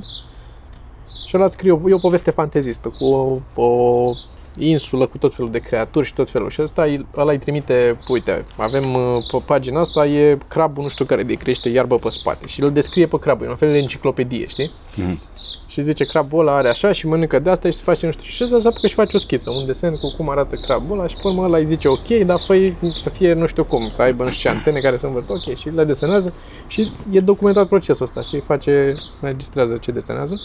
[1.28, 4.12] Și ăla scrie, o- e o poveste fantezistă cu o, o
[4.58, 6.50] insulă cu tot felul de creaturi și tot felul.
[6.50, 10.90] Și ăsta, îi- ăla îi trimite, uite, avem uh, pe pagina asta e crabul nu
[10.90, 13.70] știu care de crește iarbă pe spate și îl descrie pe crabul, e un fel
[13.70, 14.72] de enciclopedie, știi?
[14.96, 15.20] Mhm.
[15.68, 18.24] Și zice crabul ăla are așa și mănâncă de asta și se face nu știu.
[18.26, 21.08] Și ăsta se apucă și face o schiță, un desen cu cum arată crabul ăla
[21.08, 24.02] și pe urmă ăla îi zice ok, dar fă să fie nu știu cum, să
[24.02, 26.34] aibă nu știu ce antene care să învârtă, ok, și le desenează
[26.68, 30.42] și e documentat procesul ăsta, și face, înregistrează ce desenează.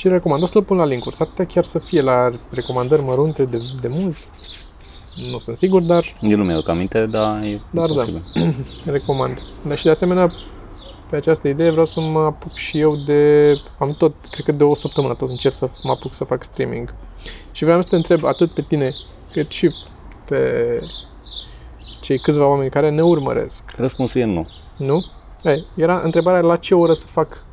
[0.00, 3.44] Și recomand, o să-l pun la link-uri, s-ar putea chiar să fie la recomandări mărunte
[3.44, 4.16] de, de mult,
[5.30, 7.94] nu sunt sigur, dar Eu nu mi-aduc aminte, dar e Dar da.
[7.94, 8.22] posibil.
[8.84, 9.42] recomand.
[9.66, 10.32] Dar și de asemenea,
[11.10, 13.42] pe această idee vreau să mă apuc și eu de...
[13.78, 16.94] Am tot, cred că de o săptămână tot încerc să mă apuc să fac streaming.
[17.52, 18.90] Și vreau să te întreb atât pe tine,
[19.32, 19.74] cât și
[20.24, 20.38] pe
[22.00, 23.62] cei câțiva oameni care ne urmăresc.
[23.76, 24.48] Răspunsul e nu.
[24.76, 25.04] Nu?
[25.42, 27.44] Ei, era întrebarea la ce oră să fac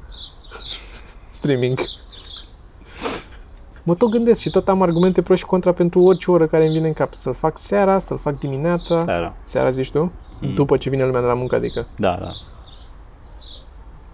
[1.30, 1.80] streaming.
[3.88, 6.74] Mă tot gândesc și tot am argumente pro și contra pentru orice oră care îmi
[6.74, 7.14] vine în cap.
[7.14, 9.04] Să-l fac seara, să-l fac dimineața.
[9.06, 9.36] Seara.
[9.44, 10.12] Seara zici tu?
[10.42, 10.54] Mm.
[10.54, 11.88] După ce vine lumea de la muncă, adică.
[11.96, 12.28] Da, da.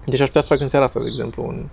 [0.06, 1.66] Deci aș putea să fac în seara asta, de exemplu, un...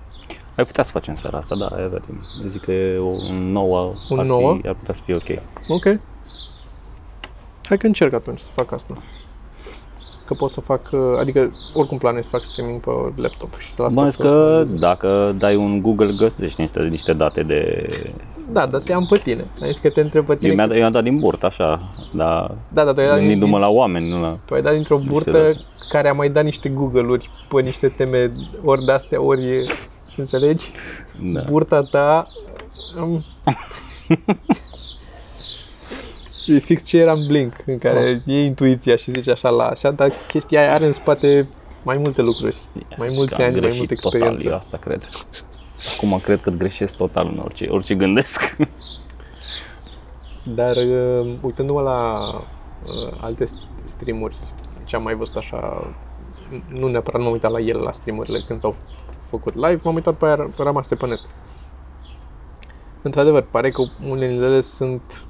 [0.56, 2.20] Ai putea să facem seara asta, da, ai avea timp.
[2.42, 4.58] Eu zic că e o un nouă, Un ar, nouă?
[4.60, 5.42] Fi, ar putea să fie ok.
[5.68, 5.84] Ok.
[7.64, 8.96] Hai că încerc atunci să fac asta.
[10.30, 13.82] Că pot să fac, uh, adică oricum planez să fac streaming pe laptop și să
[13.82, 14.80] las Bănuiesc pe toți să că analizeze.
[14.80, 17.86] dacă dai un Google găsești niște, niște date de...
[18.52, 19.44] Da, dar te am pe tine.
[19.62, 20.48] Ai zis că te întreb pe tine.
[20.48, 23.28] Eu mi-am, eu am dat din burt, așa, dar Da, da, tu ai dat, din,
[23.28, 24.38] gândindu-mă la oameni, nu la...
[24.44, 25.60] tu ai dat dintr-o burtă date.
[25.88, 28.32] care a mai dat niște Google-uri pe niște teme
[28.64, 29.42] ori de astea, ori
[30.16, 30.70] înțelegi?
[31.32, 31.44] Da.
[31.50, 32.26] Burta ta
[33.00, 33.24] um,
[36.46, 39.90] E fix ce era în Blink, în care e intuiția și zici așa la așa,
[39.90, 41.48] dar chestia aia are în spate
[41.82, 42.56] mai multe lucruri,
[42.96, 44.48] mai mulți Că am ani, mai greșit multă Total, experiență.
[44.48, 45.08] eu asta cred.
[45.96, 48.56] Acum cred că greșesc total în orice, orice gândesc.
[50.58, 52.14] Dar uh, uitându-mă la
[52.82, 53.44] uh, alte
[53.82, 54.36] streamuri,
[54.84, 55.90] ce am mai văzut așa,
[56.68, 58.76] nu neapărat m-am uitat la ele, la streamurile când s-au
[59.20, 61.20] făcut live, m-am uitat pe aia rămase pe net.
[63.02, 65.24] Într-adevăr, pare că unele dintre ele sunt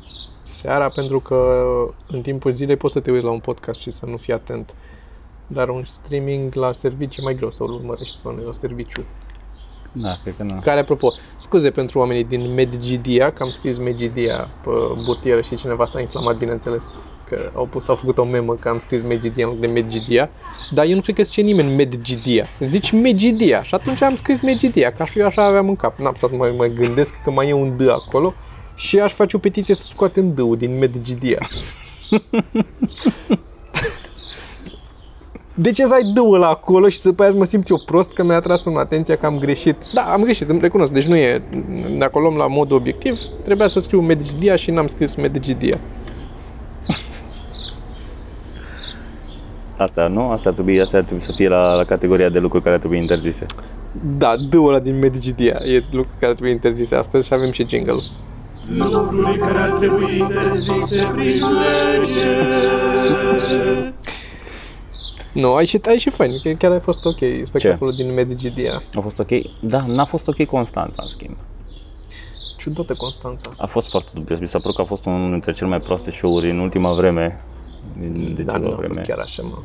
[0.50, 1.66] seara pentru că
[2.08, 4.74] în timpul zilei poți să te uiți la un podcast și să nu fii atent.
[5.46, 9.04] Dar un streaming la serviciu e mai greu să îl urmărești pe unul la serviciu.
[9.92, 10.60] Da, cred că nu.
[10.60, 14.70] Care, apropo, scuze pentru oamenii din Medgidia, că am scris Medgidia pe
[15.04, 18.78] burtieră și cineva s-a inflamat, bineînțeles, că au pus, au făcut o memă că am
[18.78, 20.30] scris Medgidia în loc de Medgidia,
[20.70, 22.46] dar eu nu cred că zice nimeni Medgidia.
[22.60, 25.98] Zici Medgidia și atunci am scris Medgidia, ca și eu așa aveam în cap.
[25.98, 28.34] N-am stat să mă, mă gândesc că mai e un D acolo
[28.80, 31.38] și aș face o petiție să scoatem D-ul din Medgidia.
[35.54, 37.82] De ce să ai dâul ăla acolo și să pe aia să mă simt eu
[37.86, 39.76] prost că mi-a atras în atenția că am greșit?
[39.92, 40.92] Da, am greșit, îmi recunosc.
[40.92, 41.42] Deci nu e,
[41.98, 43.14] dacă o luăm la mod obiectiv,
[43.44, 45.78] trebuia să scriu Medgidia și n-am scris Medgidia.
[49.76, 50.30] Asta nu?
[50.30, 52.80] Asta ar trebui, asta ar trebui să fie la, la categoria de lucruri care ar
[52.80, 53.46] trebui interzise.
[54.18, 58.02] Da, dâul ăla din Medgidia e lucru care trebuie interzise astăzi și avem și jingle
[58.78, 62.28] Lucruri care ar trebui interzise prin lege.
[65.32, 68.72] Nu, ai și, ai și fain, că chiar a fost ok spectacolul din Medgidia.
[68.94, 69.28] A fost ok?
[69.60, 71.36] Da, n-a fost ok Constanța, în schimb.
[72.58, 73.50] Ciudată Constanța.
[73.58, 74.38] A fost foarte dubios.
[74.38, 77.40] Mi s-a părut că a fost unul dintre cele mai proaste show-uri în ultima vreme.
[77.98, 78.92] din- De Da, ceva nu a vreme.
[78.94, 79.58] fost chiar așa, mă.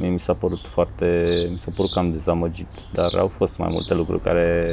[0.00, 3.94] Mie mi s-a părut foarte, mi s-a părut cam dezamăgit, dar au fost mai multe
[3.94, 4.66] lucruri care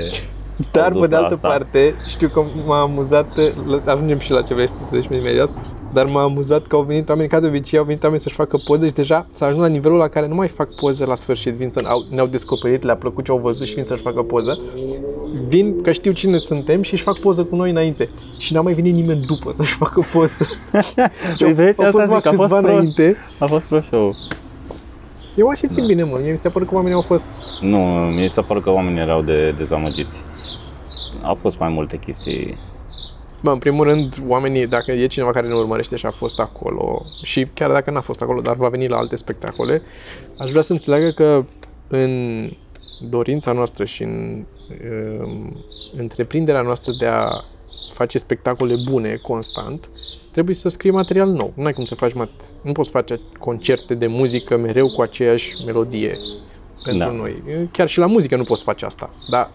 [0.71, 1.47] Dar, dus pe de la altă asta.
[1.47, 3.35] parte, știu că m-a amuzat,
[3.67, 5.49] la- ajungem și la ce vrei să să zici imediat,
[5.93, 8.57] dar m-a amuzat că au venit oameni, ca de obicei, au venit oameni să-și facă
[8.65, 11.53] poze și deja s-a ajuns la nivelul la care nu mai fac poze la sfârșit,
[11.53, 14.59] vin să au, ne-au descoperit, le-a plăcut ce au văzut și vin să-și facă poză.
[15.47, 18.09] Vin că știu cine suntem și își fac poză cu noi înainte.
[18.39, 20.45] Și n-a mai venit nimeni după să-și facă poză.
[21.37, 22.65] Și Păi vezi, au asta fost zic, a fost câțiva prost.
[22.65, 23.15] înainte.
[23.37, 24.11] a fost pro show.
[25.35, 26.17] Eu așa țin bine, mă.
[26.21, 27.29] Mie mi s-a părut că oamenii au fost...
[27.61, 27.77] Nu,
[28.15, 30.21] mi s-a părut că oamenii erau de dezamăgiți.
[31.21, 32.57] Au fost mai multe chestii.
[33.41, 37.01] Bă, în primul rând, oamenii, dacă e cineva care ne urmărește și a fost acolo,
[37.23, 39.81] și chiar dacă n-a fost acolo, dar va veni la alte spectacole,
[40.39, 41.45] aș vrea să înțeleagă că
[41.87, 42.49] în
[43.09, 44.45] dorința noastră și în
[45.23, 45.63] um,
[45.97, 47.23] întreprinderea noastră de a
[47.93, 49.89] face spectacole bune constant,
[50.31, 51.53] trebuie să scrii material nou.
[51.55, 55.53] Nu ai cum să faci mat- nu poți face concerte de muzică mereu cu aceeași
[55.65, 56.13] melodie
[56.83, 57.11] pentru Da.
[57.13, 57.43] noi.
[57.71, 59.49] Chiar și la muzică nu poți face asta, dar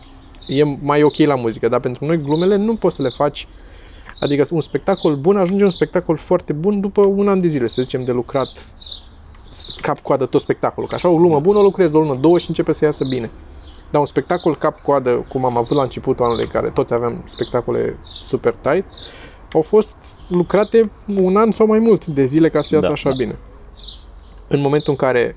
[0.49, 3.47] e mai ok la muzică, dar pentru noi glumele nu poți să le faci
[4.21, 7.83] Adică un spectacol bun ajunge un spectacol foarte bun după un an de zile, să
[7.83, 8.75] zicem, de lucrat
[9.81, 10.89] cap-coadă tot spectacolul.
[10.89, 13.05] Că așa o glumă bună o lucrezi de o lună, două și începe să iasă
[13.09, 13.31] bine.
[13.91, 18.55] Dar un spectacol cap-coadă, cum am avut la începutul anului, care toți aveam spectacole super
[18.61, 18.87] tight,
[19.53, 19.97] au fost
[20.29, 23.15] lucrate un an sau mai mult de zile ca să iasă Da, așa da.
[23.17, 23.39] bine.
[24.49, 25.37] În momentul în care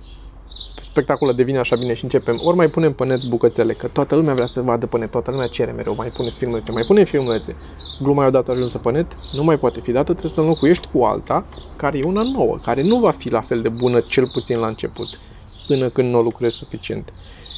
[0.81, 4.33] spectacolul devine așa bine și începem, ori mai punem pe net bucățele, că toată lumea
[4.33, 7.55] vrea să vadă pe net, toată lumea cere mereu, mai puneți filmulețe, mai punem filmulețe.
[8.01, 11.03] Gluma e odată ajunsă pe net, nu mai poate fi dată, trebuie să înlocuiești cu
[11.03, 14.57] alta, care e una nouă, care nu va fi la fel de bună, cel puțin
[14.57, 15.19] la început,
[15.67, 17.13] până când nu o lucrezi suficient.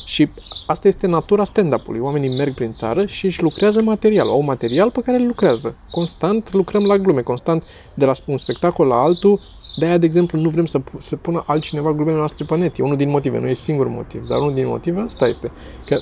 [0.06, 0.30] Și
[0.68, 2.00] asta este natura stand-up-ului.
[2.00, 4.28] Oamenii merg prin țară și își lucrează material.
[4.28, 5.76] Au material pe care îl lucrează.
[5.92, 7.64] Constant lucrăm la glume, constant
[7.94, 9.40] de la un spectacol la altul.
[9.76, 12.78] De aia, de exemplu, nu vrem să, pu- să pună altcineva glumele noastre pe net.
[12.78, 15.52] E unul din motive, nu e singur motiv, dar unul din motive asta este.
[15.86, 15.98] Că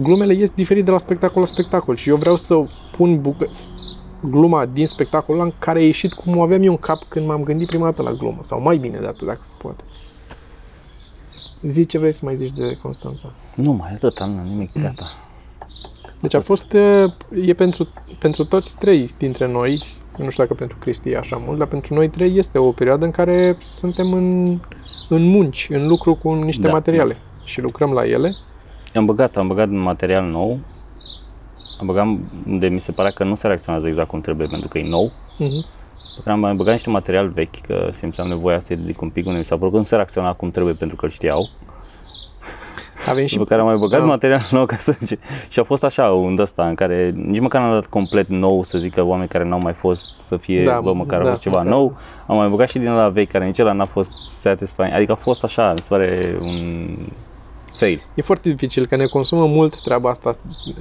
[0.00, 2.64] glumele ies diferit de la spectacol la spectacol și eu vreau să
[2.96, 3.50] pun bucă-
[4.20, 7.26] gluma din spectacolul ăla în care a ieșit cum o aveam eu în cap când
[7.26, 8.38] m-am gândit prima dată la glumă.
[8.42, 9.84] Sau mai bine de atât, dacă se poate.
[11.62, 13.32] Zi ce vrei să mai zici de Constanța.
[13.54, 15.04] Nu mai atât, nu nimic, gata.
[16.20, 17.04] Deci a fost, e,
[17.44, 19.84] e pentru, pentru toți trei dintre noi,
[20.16, 23.04] nu știu dacă pentru Cristi e așa mult, dar pentru noi trei este o perioadă
[23.04, 24.58] în care suntem în,
[25.08, 28.34] în munci, în lucru cu niște Da, materiale și lucrăm la ele.
[28.94, 30.58] Am băgat, am băgat material nou.
[31.80, 32.06] Am băgat
[32.46, 35.12] de mi se părea că nu se reacționează exact cum trebuie pentru că e nou.
[35.38, 35.64] Mhm.
[36.16, 39.26] Pe care am mai băgat niște material vechi, că simțeam nevoia să ridic un pic,
[39.26, 41.48] unde mi s-a părut că nu se reacționa cum trebuie pentru că îl știau.
[43.06, 44.06] Avem și După care am mai băgat Da.
[44.06, 45.18] material nou ca să zice.
[45.48, 48.78] Și a fost așa un ăsta în care nici măcar n-am dat complet nou să
[48.78, 51.30] zic că oameni care n-au mai fost să fie, Da, da, bă, măcar da, a
[51.30, 51.72] fost ceva măcar.
[51.72, 51.96] nou.
[52.26, 54.92] Am mai băgat și din la vechi, care nici ăla n-a fost satisfying.
[54.92, 56.96] Adică a fost așa, mi se pare un
[57.72, 58.02] fail.
[58.14, 60.30] E foarte dificil, că ne consumă mult treaba asta.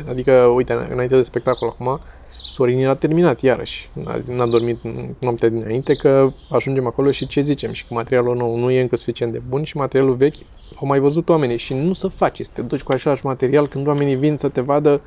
[0.10, 2.00] Adică, uite, înainte de spectacol acum,
[2.32, 3.90] Sorin era terminat iarăși.
[4.04, 4.78] N-a, n-a dormit
[5.20, 7.72] noaptea dinainte că ajungem acolo și ce zicem?
[7.72, 10.36] Și că materialul nou nu e încă suficient de bun și materialul vechi
[10.76, 13.88] au mai văzut oamenii și nu să faci, să te duci cu același material când
[13.88, 15.02] oamenii vin să te vadă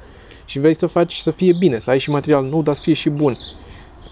[0.44, 2.94] și vrei să faci să fie bine, să ai și material nou, dar să fie
[2.94, 3.35] și bun.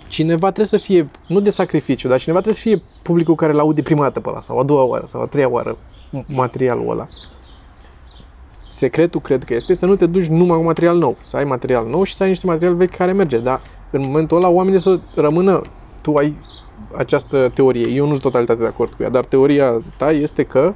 [0.09, 3.59] Cineva trebuie să fie, nu de sacrificiu, dar cineva trebuie să fie publicul care îl
[3.59, 5.79] aude prima dată pe ăla, sau a doua oară, sau a treia oară
[6.27, 7.09] materialul ăla
[8.79, 11.87] secretul cred că este să nu te duci numai cu material nou, să ai material
[11.87, 13.61] nou și să ai niște material vechi care merge, dar
[13.91, 15.63] în momentul ăla oamenii să rămână,
[16.01, 16.35] tu ai
[16.97, 20.75] această teorie, eu nu sunt totalitate de acord cu ea, dar teoria ta este că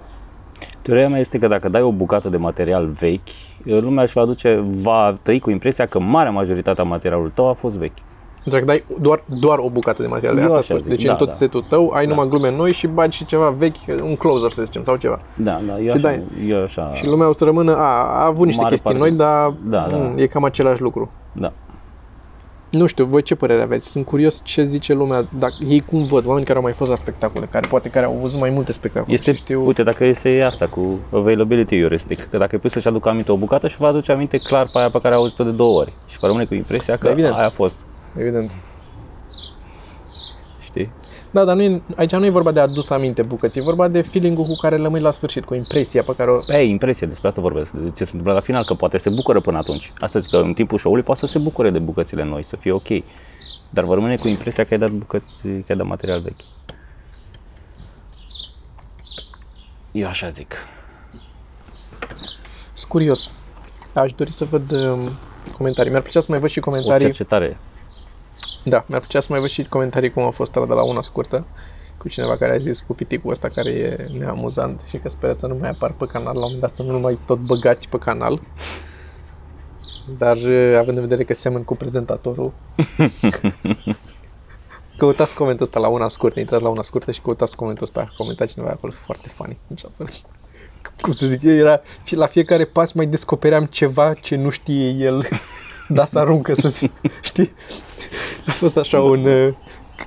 [0.83, 3.29] Teoria mea este că dacă dai o bucată de material vechi,
[3.63, 7.53] lumea își va aduce, va trăi cu impresia că marea majoritate a materialului tău a
[7.53, 7.99] fost vechi.
[8.45, 10.79] Dacă dai doar, doar o bucată de material, Eu asta așa spui.
[10.81, 11.33] zic, deci da, în tot da.
[11.35, 14.83] setul tău ai numai glume noi și bagi și ceva vechi, un closer să zicem,
[14.85, 15.19] sau ceva.
[15.37, 18.25] Da, da, eu Și așa, dai- eu așa, Și lumea o să rămână, a, a
[18.27, 19.09] avut niște Mare chestii parte.
[19.09, 19.97] noi, dar Da, da.
[19.97, 21.11] mm, e cam același lucru.
[21.33, 21.53] da.
[22.71, 23.91] Nu știu, voi ce părere aveți?
[23.91, 26.97] Sunt curios ce zice lumea, dacă ei cum văd, oameni care au mai fost la
[26.97, 29.15] spectacole, care poate care au văzut mai multe spectacole.
[29.15, 32.89] Este, și știu, uite, dacă este asta cu availability heuristic, că dacă îi pui să-și
[32.89, 35.45] aducă aminte o bucată și va aduce aminte clar pe aia pe care a auzit-o
[35.45, 37.35] de două ori și va rămâne cu impresia că Da, evident.
[37.35, 37.77] aia a fost,
[38.19, 38.51] evident.
[40.61, 40.93] știi?
[41.31, 44.03] Da, dar nu e, aici nu e vorba de adus aminte bucăți, e vorba de
[44.03, 46.39] feeling-ul cu care rămâi la sfârșit, cu impresia pe care o...
[46.47, 49.41] Pe impresie, despre asta vorbesc, de ce se întâmplă la final, că poate se bucură
[49.41, 49.93] până atunci.
[49.99, 52.73] Asta zic că în timpul show-ului poate să se bucure de bucățile noi, să fie
[52.73, 52.89] ok.
[53.71, 56.41] Dar va rămâne cu impresia că ai dat, bucăți, că ai dat material vechi.
[59.93, 60.55] Eu așa zic.
[62.75, 63.31] Sunt curios.
[63.93, 65.11] Aș dori să văd um,
[65.57, 65.91] comentarii.
[65.91, 67.07] Mi-ar plăcea să mai văd și O comentarii.
[67.07, 67.59] cercetare.
[68.65, 71.03] Da, mi-ar plăcea să mai văd și comentarii cum a fost ăla de la una
[71.03, 71.47] scurtă
[72.03, 75.47] cu cineva care a zis cu piticul ăsta care e neamuzant și că speră să
[75.47, 77.99] nu mai apar pe canal, la un moment dat să nu mai tot băgați pe
[77.99, 78.41] canal.
[80.19, 82.53] Dar uh, având în vedere că semăn cu prezentatorul,
[84.99, 88.13] căutați comentul ăsta la una scurtă, intrați la una scurtă și căutați comentul ăsta, a
[88.17, 90.15] comentat cineva acolo, foarte funny, mi s-a părut.
[91.01, 95.29] Cum să zic, era, la fiecare pas mai descopeream ceva ce nu știe el,
[95.97, 97.53] dar să aruncă să zic, știi?
[98.47, 99.55] A fost așa un, uh,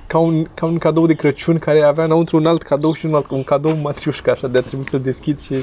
[0.06, 3.14] ca un, ca un cadou de Crăciun care avea înăuntru un alt cadou și un
[3.14, 5.54] alt, un cadou matriușca, așa, de a trebui să deschid și...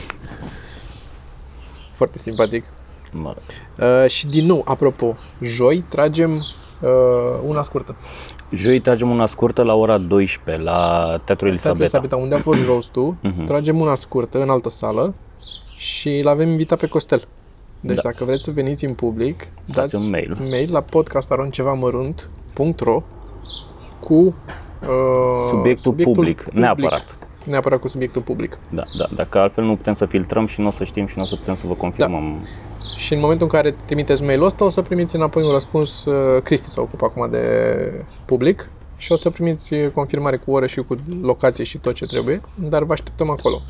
[1.94, 2.66] Foarte simpatic.
[3.12, 3.44] Mă rog.
[4.04, 6.90] Uh, și din nou, apropo, joi tragem uh,
[7.46, 7.96] una scurtă.
[8.52, 11.80] Joi tragem una scurtă la ora 12 la Teatrul Teatrul Elisabeta.
[11.80, 15.14] Elisabeta, unde a fost roastul, tragem una scurtă în altă sală
[15.78, 17.28] și l avem invitat pe Costel.
[17.86, 18.02] Deci Da.
[18.02, 20.38] dacă vreți să veniți în public, dați un mail.
[20.50, 23.04] mail la podcastaroncevamărunt.ro
[24.00, 24.34] cu uh,
[25.50, 27.18] Subiectul public, neapărat.
[27.44, 28.58] Neapărat cu subiectul public.
[28.70, 31.24] Da, da, dacă altfel nu putem să filtrăm și nu o să știm și nu
[31.24, 32.46] o să putem să vă confirmăm.
[32.98, 36.06] Și în momentul în care trimiteți mail-ul ăsta, o să primiți înapoi un răspuns.
[36.06, 37.46] uh, Cristi s-a ocupat acum de
[38.26, 42.42] public și o să primiți confirmare cu oră și cu locație și tot ce trebuie,
[42.56, 43.62] dar vă așteptăm acolo.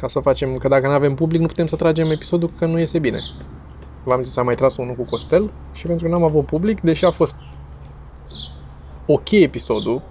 [0.00, 2.78] Ca să facem, că dacă nu avem public, nu putem să tragem episodul că nu
[2.78, 3.18] iese bine.
[4.04, 7.04] V-am zis, am mai tras unul cu Costel și pentru că n-am avut public, deși
[7.04, 7.36] a fost
[9.06, 10.02] ok episodul,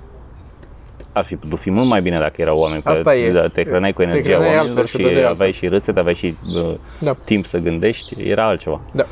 [1.13, 3.31] Ar fi putut fi mult mai bine dacă erau oameni Asta care e.
[3.31, 5.99] da, te hrăneai cu Te energia hrăneai oamenilor altfel, te și dădeai aveai și râsete,
[5.99, 7.15] aveai și uh, Da.
[7.23, 8.81] timp să gândești, era altceva.
[8.91, 9.05] Da.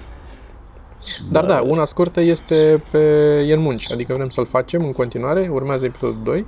[1.31, 2.97] Dar da, una scurtă este pe
[3.47, 6.45] e în munci, adică vrem să-l facem în continuare, urmează episodul 2.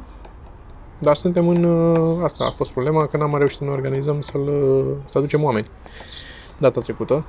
[0.99, 4.21] Dar suntem în uh, asta, a fost problema că n-am mai reușit să ne organizăm
[4.21, 5.67] să-l, uh, să aducem oameni
[6.57, 7.25] data trecută.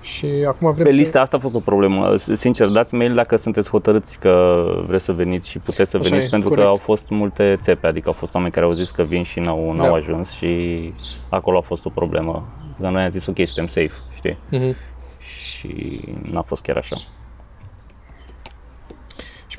[0.00, 0.96] Și acum vrem Pe să...
[0.98, 2.16] lista asta a fost o problemă.
[2.16, 6.26] Sincer, dați mail dacă sunteți hotărâți că vreți să veniți și puteți să Așa veniți,
[6.26, 6.66] e, pentru corect.
[6.66, 9.40] că au fost multe țepe, adică au fost oameni care au zis că vin și
[9.40, 9.94] n-au, n-au Da.
[9.94, 10.92] ajuns și
[11.28, 12.48] acolo a fost o problemă.
[12.76, 14.38] Dar noi am zis ok, suntem safe, știi?
[14.50, 14.76] Mhm.
[15.18, 16.00] Și
[16.30, 16.96] n-a fost chiar așa.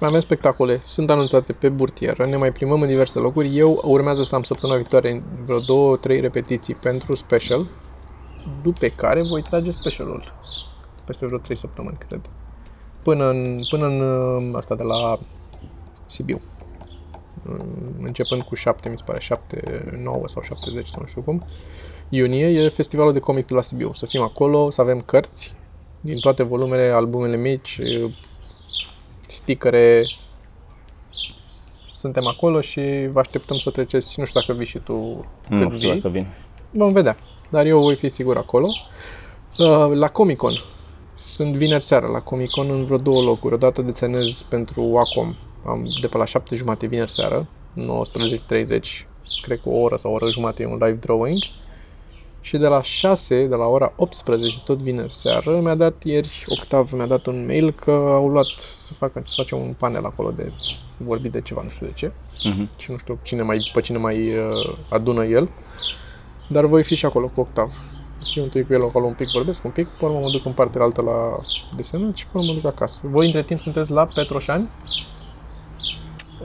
[0.01, 3.57] Și mai avem spectacole, sunt anunțate pe burtieră, ne mai plimbăm în diverse locuri.
[3.57, 7.67] Eu urmează să am săptămâna viitoare vreo două, trei repetiții pentru special,
[8.61, 10.33] după care voi trage specialul
[11.05, 12.21] peste vreo trei săptămâni, cred.
[13.03, 15.19] Până în, până în uh, asta de la
[16.05, 16.41] Sibiu.
[17.43, 21.43] Mm, Începând cu 7, mi se pare, 7, 9 sau 70 sau nu știu cum.
[22.09, 23.93] Iunie e festivalul de comics de la Sibiu.
[23.93, 25.55] Să fim acolo, să avem cărți
[25.99, 27.79] din toate volumele, albumele mici,
[29.31, 30.03] stickere,
[31.89, 32.81] suntem acolo și
[33.11, 34.93] vă așteptăm să treceți, nu știu dacă vii și tu
[35.47, 36.01] Nu când știu vii.
[36.01, 36.27] dacă vin.
[36.71, 37.17] Vom vedea.
[37.49, 38.67] Dar eu voi fi sigur acolo.
[39.57, 40.53] Uh, La Comic Con.
[41.15, 43.53] Sunt vineri seara la Comic Con în vreo două locuri.
[43.53, 45.35] O dată deționez pentru Wacom.
[45.65, 47.47] Am de pe la 7 jumate vineri seară.
[47.77, 49.07] 19.30.
[49.41, 51.37] Cred că o oră sau o oră jumate e un live drawing.
[52.41, 56.91] Și de la 6, de la ora 18, tot vineri seară, mi-a dat ieri, Octav
[56.91, 58.45] mi-a dat un mail că au luat
[58.85, 60.51] să facă, să face un panel acolo de
[60.97, 62.11] vorbit de ceva, nu știu de ce
[62.43, 62.69] Mhm.
[62.77, 65.49] și nu știu cine mai, pe cine mai uh, adună el,
[66.47, 67.81] dar voi fi și acolo cu Octav.
[68.31, 70.51] Fiu întâi cu el acolo un pic, vorbesc un pic, pe urmă mă duc în
[70.51, 71.39] partea altă la
[71.75, 73.01] desenat și pe urmă mă duc acasă.
[73.03, 74.69] Voi între timp sunteți la Petroșani?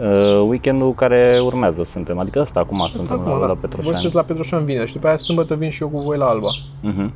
[0.01, 3.47] Uh, weekendul care urmează suntem, adică asta acum suntem Acum, la, da.
[3.47, 3.95] la Voi Petroșani.
[3.95, 6.49] sunteți la Petroșani vineri și după aia sâmbătă vin și eu cu voi la Alba.
[6.81, 7.13] Mhm.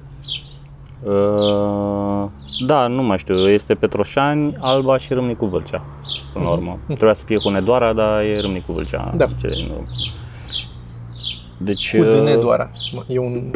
[1.02, 2.28] Uh,
[2.66, 5.82] da, nu mai știu, este Petroșani, Alba și Râmnicu Vâlcea,
[6.32, 6.78] până la urmă.
[6.86, 9.04] Trebuia să fie cu Nedoara, dar e Râmnicu Vâlcea.
[9.06, 9.16] Mhm.
[9.16, 9.26] Da.
[9.40, 9.86] Ce, nu.
[11.56, 12.70] Deci, Cu uh, DN doar.
[13.06, 13.50] E un...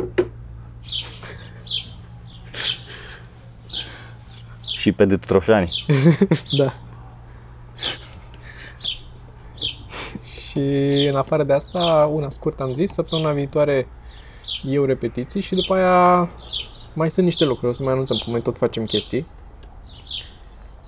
[4.76, 5.84] și pe Petroșani.
[6.58, 6.72] Da.
[10.54, 13.88] Și în afară de asta, una scurt am zis, săptămâna viitoare
[14.62, 16.30] eu repetiții și după aia
[16.92, 19.26] mai sunt niște lucruri, o să mai anunțăm, că mai tot facem chestii.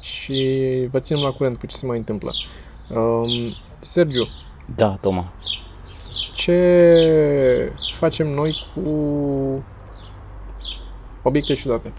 [0.01, 2.31] Și vă ținem la curent cu ce se mai întâmplă.
[2.89, 4.29] Um, Sergiu,
[4.77, 5.33] Da, Toma.
[6.35, 8.91] ce facem noi cu
[11.23, 11.93] obiecte ciudate?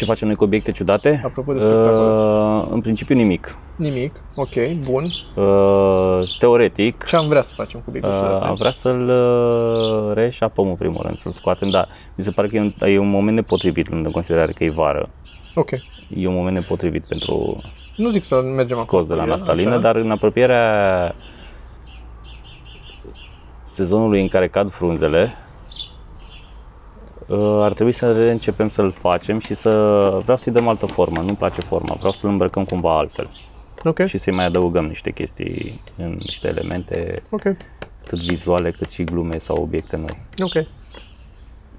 [0.00, 1.20] Ce facem noi cu obiecte ciudate?
[1.24, 2.10] Apropo de spectacole.
[2.10, 3.56] Uh, în principiu nimic.
[3.76, 4.48] Nimic, ok,
[4.84, 5.02] bun.
[5.34, 8.46] Uh, teoretic, Ce am vrea să facem cu obiecte Uh, ciudate?
[8.46, 12.56] am vrea să-l uh, reșapăm în primul rând, să-l scoatem, dar mi se pare că
[12.56, 15.08] e un, e un moment nepotrivit, luând în considerare că e vară.
[15.54, 15.70] Ok.
[16.16, 17.60] E un moment nepotrivit pentru
[17.96, 19.02] Nu zic să mergem acolo.
[19.02, 19.78] scos de la cu el, naftalină, așa.
[19.78, 21.14] dar în apropierea
[23.64, 25.49] sezonului în care cad frunzele, uh,
[27.62, 29.70] ar trebui să reîncepem să-l facem și să
[30.22, 33.30] vreau să-i dăm altă formă, nu-mi place forma, vreau să-l îmbrăcăm cumva altfel
[33.84, 37.44] Ok, și să-i mai adăugăm niște chestii, în niște elemente, ok,
[38.02, 40.18] atât vizuale cât și glume sau obiecte noi.
[40.42, 40.66] ok.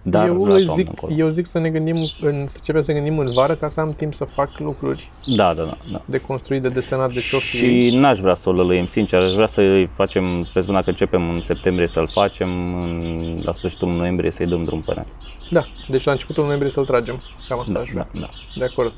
[0.04, 1.14] Dar eu, la îi toamnă zic, încolo.
[1.18, 3.94] eu zic să ne gândim, în, să începem să gândim în vară ca să am
[3.94, 5.78] timp să fac lucruri Da, da, da.
[5.92, 6.02] da.
[6.06, 7.90] de construit, de desenat, de ciofii.
[7.90, 11.30] Și n-aș vrea să o lălăim, sincer, aș vrea să îi facem, sper că începem
[11.30, 12.50] în septembrie să-l facem,
[12.82, 15.04] în, la sfârșitul noiembrie să-i dăm drum până.
[15.50, 17.22] Da, deci la începutul noiembrie să-l tragem.
[17.48, 18.08] Cam asta Da, aș vrea.
[18.14, 18.30] da, da.
[18.56, 18.94] De acord.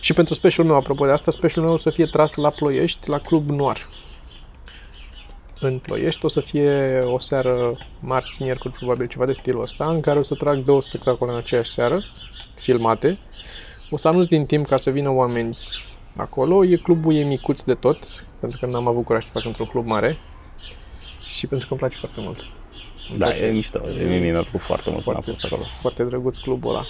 [0.00, 3.08] Și pentru specialul meu, apropo de asta, specialul meu o să fie tras la Ploiești,
[3.08, 3.86] la Club Noir.
[5.60, 10.00] În Ploiești o să fie o seară, marți, miercuri, probabil ceva de stilul ăsta, în
[10.00, 11.98] care o să trag două spectacole în aceeași seară,
[12.54, 13.18] filmate.
[13.90, 15.56] O să anunț din timp ca să vină oameni
[16.16, 16.64] acolo.
[16.64, 17.98] E clubul e micuț de tot,
[18.40, 20.16] pentru că n-am avut curaj să fac într-un club mare
[21.26, 22.38] și pentru că îmi place foarte mult.
[23.10, 23.44] Îmi Da, place.
[23.44, 25.62] e mișto, e, mie mi-a plăcut foarte mult când am Foarte, fost acolo.
[25.80, 26.82] foarte drăguț clubul ăla.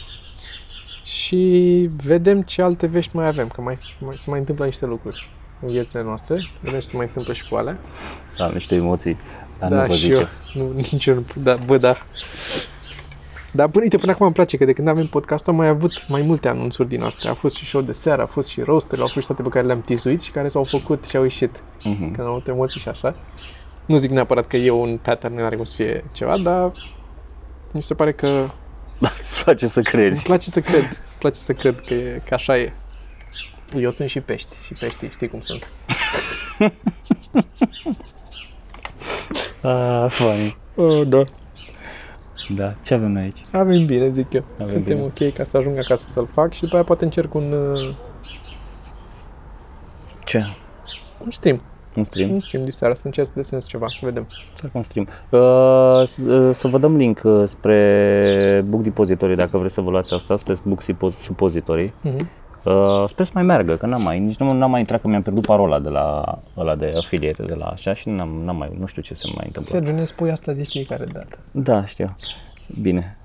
[1.04, 1.36] Și
[2.04, 5.28] vedem ce alte vești mai avem, că mai, mai se mai întâmplă niște lucruri
[5.62, 6.34] în viețile noastre.
[6.60, 7.78] Vedem ce se mai întâmplă și cu alea.
[8.38, 9.16] Am niște emoții,
[9.58, 10.28] dar da, nu vă și zice.
[10.54, 10.62] eu.
[10.62, 11.96] Nu, nici eu nu, da, bă, da.
[13.52, 16.04] Dar până, uite, până acum îmi place că de când avem podcastul am mai avut
[16.08, 17.30] mai multe anunțuri din astea.
[17.30, 19.48] A fost și show de seară, a fost și roaster, au fost și toate pe
[19.48, 21.62] care le-am tizuit și care s-au făcut și au ieșit.
[21.84, 21.98] Mhm.
[21.98, 23.14] Când am avut emoții și așa.
[23.86, 26.70] Nu zic neapărat că e un pattern, nu are cum să fie ceva, dar
[27.72, 28.48] mi se pare că
[28.98, 30.22] Da, îți place să Îmi crezi.
[30.22, 32.72] place să cred, îmi place să cred că, e, că așa e.
[33.76, 35.68] Eu sunt și pești și peștii știi cum sunt.
[39.62, 40.56] Ah, funny.
[40.76, 41.22] Oh, da.
[42.56, 43.44] Da, ce avem noi aici?
[43.52, 44.44] Avem bine, zic eu.
[44.54, 45.12] Avem Suntem bine.
[45.26, 47.88] ok ca să ajung acasă să-l fac și după aia poate încerc un, uh,
[50.24, 50.42] Ce?
[51.24, 51.60] un stream.
[51.96, 52.30] Un stream?
[52.30, 54.26] Un stream de seară, să încerc să desenez ceva, să vedem.
[54.54, 55.08] Să fac un stream.
[55.30, 59.90] Uh, s- uh, să vă dăm link uh, spre Book Depository dacă vreți să vă
[59.90, 61.92] luați asta, spre Book Suppo- Suppository.
[62.00, 62.28] Mhm.
[62.64, 65.22] Uh, sper să mai meargă, că n-am mai, nici nu n-am mai intrat, că mi-am
[65.22, 68.86] pierdut parola de la ăla de afiliere de la așa și n-am, n-am mai, nu
[68.86, 69.72] știu ce se mai întâmplă.
[69.72, 71.38] Sergiu, ne spui asta de fiecare dată.
[71.50, 72.16] Da, știu.
[72.80, 73.16] Bine.